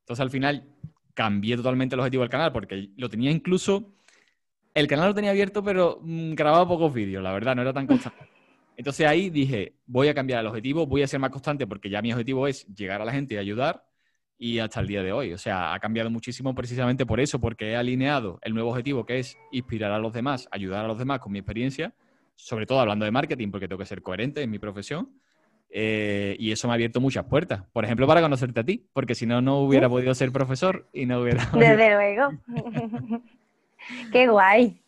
Entonces 0.00 0.20
al 0.20 0.30
final 0.30 0.68
cambié 1.14 1.56
totalmente 1.56 1.94
el 1.94 2.00
objetivo 2.00 2.22
del 2.22 2.30
canal 2.30 2.52
porque 2.52 2.90
lo 2.96 3.08
tenía 3.08 3.30
incluso, 3.30 3.92
el 4.74 4.86
canal 4.86 5.08
lo 5.08 5.14
tenía 5.14 5.30
abierto, 5.30 5.62
pero 5.62 5.98
mm, 6.02 6.34
grababa 6.34 6.66
pocos 6.66 6.92
vídeos, 6.92 7.22
la 7.22 7.32
verdad, 7.32 7.54
no 7.56 7.62
era 7.62 7.72
tan 7.72 7.86
constante. 7.88 8.28
Entonces 8.76 9.06
ahí 9.06 9.28
dije, 9.28 9.74
voy 9.86 10.08
a 10.08 10.14
cambiar 10.14 10.40
el 10.40 10.46
objetivo, 10.46 10.86
voy 10.86 11.02
a 11.02 11.06
ser 11.06 11.20
más 11.20 11.30
constante 11.30 11.66
porque 11.66 11.90
ya 11.90 12.00
mi 12.00 12.12
objetivo 12.12 12.46
es 12.46 12.66
llegar 12.74 13.02
a 13.02 13.04
la 13.04 13.12
gente 13.12 13.34
y 13.34 13.36
ayudar 13.36 13.84
y 14.38 14.58
hasta 14.58 14.80
el 14.80 14.86
día 14.86 15.02
de 15.02 15.12
hoy. 15.12 15.34
O 15.34 15.38
sea, 15.38 15.74
ha 15.74 15.78
cambiado 15.80 16.08
muchísimo 16.08 16.54
precisamente 16.54 17.04
por 17.04 17.20
eso, 17.20 17.38
porque 17.38 17.72
he 17.72 17.76
alineado 17.76 18.38
el 18.42 18.54
nuevo 18.54 18.70
objetivo 18.70 19.04
que 19.04 19.18
es 19.18 19.36
inspirar 19.52 19.92
a 19.92 19.98
los 19.98 20.14
demás, 20.14 20.48
ayudar 20.50 20.84
a 20.86 20.88
los 20.88 20.98
demás 20.98 21.20
con 21.20 21.30
mi 21.30 21.40
experiencia, 21.40 21.92
sobre 22.36 22.64
todo 22.64 22.80
hablando 22.80 23.04
de 23.04 23.10
marketing 23.10 23.50
porque 23.50 23.68
tengo 23.68 23.78
que 23.78 23.84
ser 23.84 24.00
coherente 24.00 24.42
en 24.42 24.50
mi 24.50 24.58
profesión 24.58 25.10
eh, 25.72 26.36
y 26.38 26.50
eso 26.50 26.66
me 26.66 26.72
ha 26.72 26.74
abierto 26.74 27.00
muchas 27.00 27.24
puertas. 27.26 27.62
Por 27.72 27.84
ejemplo, 27.84 28.06
para 28.06 28.20
conocerte 28.20 28.60
a 28.60 28.64
ti, 28.64 28.88
porque 28.92 29.14
si 29.14 29.26
no, 29.26 29.40
no 29.40 29.60
hubiera 29.60 29.88
podido 29.88 30.14
ser 30.14 30.32
profesor 30.32 30.88
y 30.92 31.06
no 31.06 31.20
hubiera... 31.20 31.44
Desde 31.54 31.90
luego. 31.94 32.30
Qué 34.12 34.26
guay. 34.26 34.80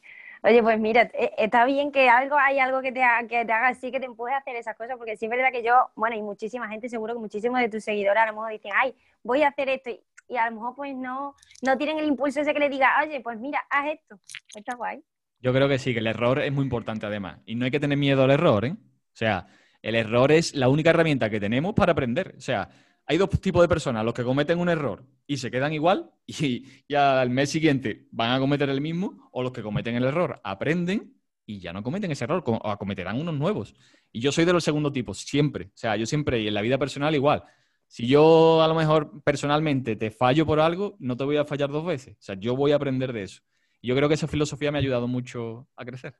Oye, 0.45 0.61
pues 0.61 0.81
mira, 0.81 1.03
e, 1.15 1.33
está 1.39 1.65
bien 1.65 1.93
que 1.93 2.09
algo 2.09 2.37
hay 2.37 2.59
algo 2.59 2.83
que 2.83 2.91
te, 2.91 3.01
que 3.29 3.45
te 3.45 3.53
haga 3.53 3.69
así, 3.69 3.93
que 3.93 4.01
te 4.01 4.07
empuje 4.07 4.35
a 4.35 4.39
hacer 4.39 4.57
esas 4.57 4.77
cosas, 4.77 4.97
porque 4.97 5.17
sí 5.17 5.27
es 5.27 5.31
verdad 5.31 5.53
que 5.53 5.63
yo, 5.63 5.91
bueno, 5.95 6.17
y 6.17 6.23
muchísima 6.23 6.69
gente, 6.69 6.89
seguro 6.89 7.15
que 7.15 7.21
muchísimos 7.21 7.61
de 7.61 7.69
tus 7.69 7.85
seguidores 7.85 8.21
a 8.21 8.27
lo 8.27 8.33
mejor 8.33 8.51
dicen, 8.51 8.73
ay, 8.75 8.93
voy 9.23 9.43
a 9.43 9.49
hacer 9.49 9.69
esto, 9.69 9.91
y, 9.91 10.37
a 10.37 10.51
lo 10.51 10.57
mejor 10.57 10.75
pues 10.75 10.97
no, 10.97 11.37
no 11.63 11.79
tienen 11.79 11.99
el 11.99 12.07
impulso 12.07 12.41
ese 12.41 12.53
que 12.53 12.59
le 12.59 12.69
diga, 12.69 12.91
oye, 13.05 13.21
pues 13.21 13.39
mira, 13.39 13.65
haz 13.71 13.93
esto. 13.93 14.19
Está 14.57 14.75
guay. 14.75 15.01
Yo 15.41 15.53
creo 15.53 15.69
que 15.69 15.79
sí, 15.79 15.93
que 15.93 16.01
el 16.01 16.07
error 16.07 16.41
es 16.41 16.53
muy 16.53 16.65
importante 16.65 17.07
además, 17.07 17.39
y 17.47 17.55
no 17.55 17.65
hay 17.65 17.71
que 17.71 17.81
tener 17.81 17.99
miedo 17.99 18.25
al 18.25 18.31
error, 18.33 18.65
¿eh? 18.65 18.73
O 18.73 19.17
sea, 19.17 19.47
el 19.83 19.97
error 19.97 20.33
es 20.33 20.55
la 20.55 20.69
única 20.69 20.91
herramienta 20.91 21.29
que 21.29 21.41
tenemos 21.41 21.75
para 21.75 21.93
aprender. 21.93 22.35
O 22.39 22.41
sea, 22.41 22.71
hay 23.07 23.19
dos 23.19 23.29
tipos 23.41 23.61
de 23.63 23.69
personas, 23.69 24.05
los 24.05 24.15
que 24.15 24.23
cometen 24.23 24.59
un 24.59 24.69
error 24.69 25.05
y 25.27 25.37
se 25.37 25.51
quedan 25.51 25.73
igual 25.73 26.11
y, 26.27 26.67
al 26.95 27.31
mes 27.31 27.51
siguiente 27.51 28.07
van 28.13 28.31
a 28.31 28.39
cometer 28.39 28.71
el 28.71 28.81
mismo, 28.81 29.29
o 29.33 29.43
los 29.43 29.53
que 29.53 29.63
cometen 29.63 29.97
el 29.97 30.05
error 30.05 30.41
aprenden 30.45 31.17
y 31.45 31.59
ya 31.59 31.73
no 31.73 31.83
cometen 31.83 32.13
ese 32.13 32.25
error, 32.25 32.45
o 32.47 32.79
cometerán 32.79 33.21
unos 33.21 33.35
nuevos. 33.35 33.75
Y 34.13 34.21
yo 34.21 34.31
soy 34.31 34.45
de 34.45 34.53
los 34.53 34.63
segundos 34.63 34.93
tipos, 34.93 35.19
siempre. 35.19 35.67
O 35.67 35.77
sea, 35.77 35.97
yo 35.97 36.07
siempre, 36.07 36.41
y 36.41 36.49
en 36.49 36.55
la 36.55 36.63
vida 36.63 36.79
personal 36.79 37.15
igual. 37.15 37.43
Si 37.89 38.07
yo 38.07 38.63
a 38.63 38.69
lo 38.69 38.75
mejor 38.75 39.23
personalmente 39.23 39.97
te 39.97 40.11
fallo 40.11 40.47
por 40.47 40.61
algo, 40.61 40.97
no 41.01 41.17
te 41.17 41.25
voy 41.25 41.37
a 41.37 41.45
fallar 41.45 41.71
dos 41.71 41.85
veces. 41.85 42.15
O 42.15 42.23
sea, 42.23 42.37
yo 42.37 42.57
voy 42.57 42.73
a 42.73 42.77
aprender 42.77 43.13
de 43.13 43.25
eso. 43.25 43.43
Yo 43.83 43.97
creo 43.97 44.09
que 44.09 44.15
esa 44.15 44.29
filosofía 44.29 44.71
me 44.71 44.79
ha 44.79 44.81
ayudado 44.81 45.09
mucho 45.09 45.69
a 45.77 45.85
crecer. 45.85 46.15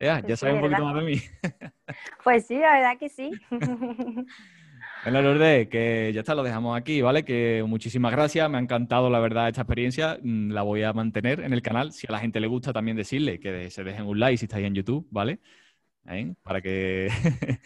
Ya, 0.00 0.22
ya 0.26 0.36
sabes 0.36 0.54
un 0.54 0.60
poquito 0.60 0.84
más 0.84 0.94
de 0.94 1.02
mí. 1.02 1.20
Pues 2.22 2.46
sí, 2.46 2.58
la 2.58 2.72
verdad 2.72 2.98
que 2.98 3.08
sí. 3.08 3.32
Bueno, 5.04 5.22
Lourdes, 5.22 5.68
que 5.68 6.10
ya 6.12 6.20
está, 6.20 6.34
lo 6.34 6.42
dejamos 6.42 6.76
aquí, 6.76 7.00
¿vale? 7.02 7.24
Que 7.24 7.64
muchísimas 7.66 8.10
gracias, 8.10 8.50
me 8.50 8.58
ha 8.58 8.60
encantado 8.60 9.08
la 9.08 9.20
verdad 9.20 9.48
esta 9.48 9.62
experiencia, 9.62 10.18
mm, 10.20 10.50
la 10.50 10.62
voy 10.62 10.82
a 10.82 10.92
mantener 10.92 11.40
en 11.40 11.52
el 11.52 11.62
canal. 11.62 11.92
Si 11.92 12.06
a 12.08 12.12
la 12.12 12.18
gente 12.18 12.40
le 12.40 12.48
gusta, 12.48 12.72
también 12.72 12.96
decirle 12.96 13.38
que 13.38 13.70
se 13.70 13.84
dejen 13.84 14.06
un 14.06 14.18
like 14.18 14.36
si 14.36 14.46
estáis 14.46 14.66
en 14.66 14.74
YouTube, 14.74 15.06
¿vale? 15.10 15.38
¿Eh? 16.08 16.34
Para 16.42 16.60
que 16.60 17.08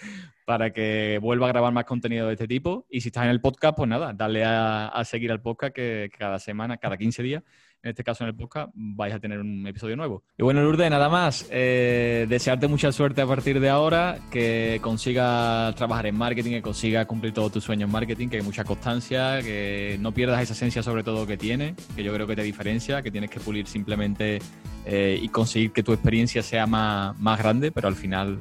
para 0.47 0.73
que 0.73 1.18
vuelva 1.23 1.47
a 1.47 1.53
grabar 1.53 1.73
más 1.73 1.85
contenido 1.85 2.27
de 2.27 2.35
este 2.35 2.47
tipo. 2.47 2.87
Y 2.90 3.01
si 3.01 3.09
estás 3.09 3.25
en 3.25 3.31
el 3.31 3.40
podcast, 3.40 3.77
pues 3.77 3.88
nada, 3.88 4.12
dale 4.12 4.45
a, 4.45 4.88
a 4.88 5.05
seguir 5.05 5.33
al 5.33 5.40
podcast 5.40 5.75
que 5.75 6.11
cada 6.16 6.38
semana, 6.38 6.77
cada 6.77 6.99
15 6.99 7.23
días, 7.23 7.42
en 7.83 7.90
este 7.90 8.05
caso 8.05 8.23
en 8.23 8.29
el 8.29 8.37
podcast, 8.37 8.71
vais 8.75 9.12
a 9.12 9.18
tener 9.18 9.40
un 9.40 9.66
episodio 9.66 9.97
nuevo. 9.97 10.23
Y 10.38 10.42
bueno, 10.42 10.62
Lourdes, 10.62 10.88
nada 10.88 11.09
más. 11.09 11.47
Eh, 11.51 12.27
desearte 12.29 12.68
mucha 12.68 12.92
suerte 12.92 13.23
a 13.23 13.27
partir 13.27 13.59
de 13.59 13.68
ahora, 13.68 14.18
que 14.31 14.79
consigas 14.81 15.75
trabajar 15.75 16.07
en 16.07 16.16
marketing, 16.16 16.53
que 16.53 16.62
consigas 16.62 17.07
cumplir 17.07 17.33
todos 17.33 17.51
tus 17.51 17.64
sueños 17.64 17.88
en 17.88 17.92
marketing, 17.92 18.29
que 18.29 18.37
hay 18.37 18.42
mucha 18.42 18.62
constancia, 18.62 19.42
que 19.42 19.97
no 20.01 20.12
pierdas 20.12 20.40
esa 20.42 20.53
esencia 20.53 20.83
sobre 20.83 21.03
todo 21.03 21.27
que 21.27 21.37
tiene, 21.37 21.75
que 21.97 22.05
yo 22.05 22.14
creo 22.14 22.27
que 22.27 22.37
te 22.37 22.42
diferencia, 22.42 23.03
que 23.03 23.11
tienes 23.11 23.31
que 23.31 23.40
pulir 23.40 23.66
simplemente 23.66 24.38
eh, 24.87 25.18
y 25.21 25.29
conseguir 25.29 25.73
que 25.73 25.83
tu 25.83 25.92
experiencia 25.92 26.42
sea 26.42 26.66
más, 26.68 27.18
más 27.18 27.38
grande, 27.38 27.73
pero 27.73 27.88
al 27.88 27.97
final 27.97 28.38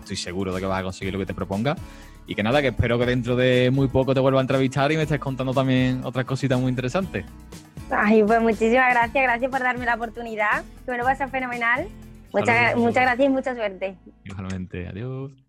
estoy 0.00 0.16
seguro 0.16 0.54
de 0.54 0.60
que 0.60 0.66
vas 0.66 0.80
a 0.80 0.84
conseguir 0.84 1.12
lo 1.12 1.18
que 1.18 1.26
te 1.26 1.34
proponga. 1.34 1.76
Y 2.26 2.34
que 2.34 2.42
nada, 2.42 2.62
que 2.62 2.68
espero 2.68 2.98
que 2.98 3.06
dentro 3.06 3.36
de 3.36 3.70
muy 3.70 3.88
poco 3.88 4.14
te 4.14 4.20
vuelva 4.20 4.40
a 4.40 4.42
entrevistar 4.42 4.90
y 4.92 4.96
me 4.96 5.02
estés 5.02 5.18
contando 5.18 5.52
también 5.52 6.00
otras 6.04 6.24
cositas 6.24 6.58
muy 6.58 6.70
interesantes. 6.70 7.24
Ay, 7.90 8.22
pues 8.22 8.40
muchísimas 8.40 8.90
gracias, 8.90 9.22
gracias 9.22 9.50
por 9.50 9.60
darme 9.60 9.84
la 9.84 9.94
oportunidad, 9.94 10.64
que 10.84 10.90
me 10.90 10.98
lo 10.98 11.04
pasa 11.04 11.28
fenomenal. 11.28 11.88
Muchas, 12.32 12.76
muchas 12.76 13.02
gracias 13.04 13.28
y 13.28 13.30
mucha 13.30 13.54
suerte. 13.54 13.96
Igualmente, 14.24 14.88
adiós. 14.88 15.43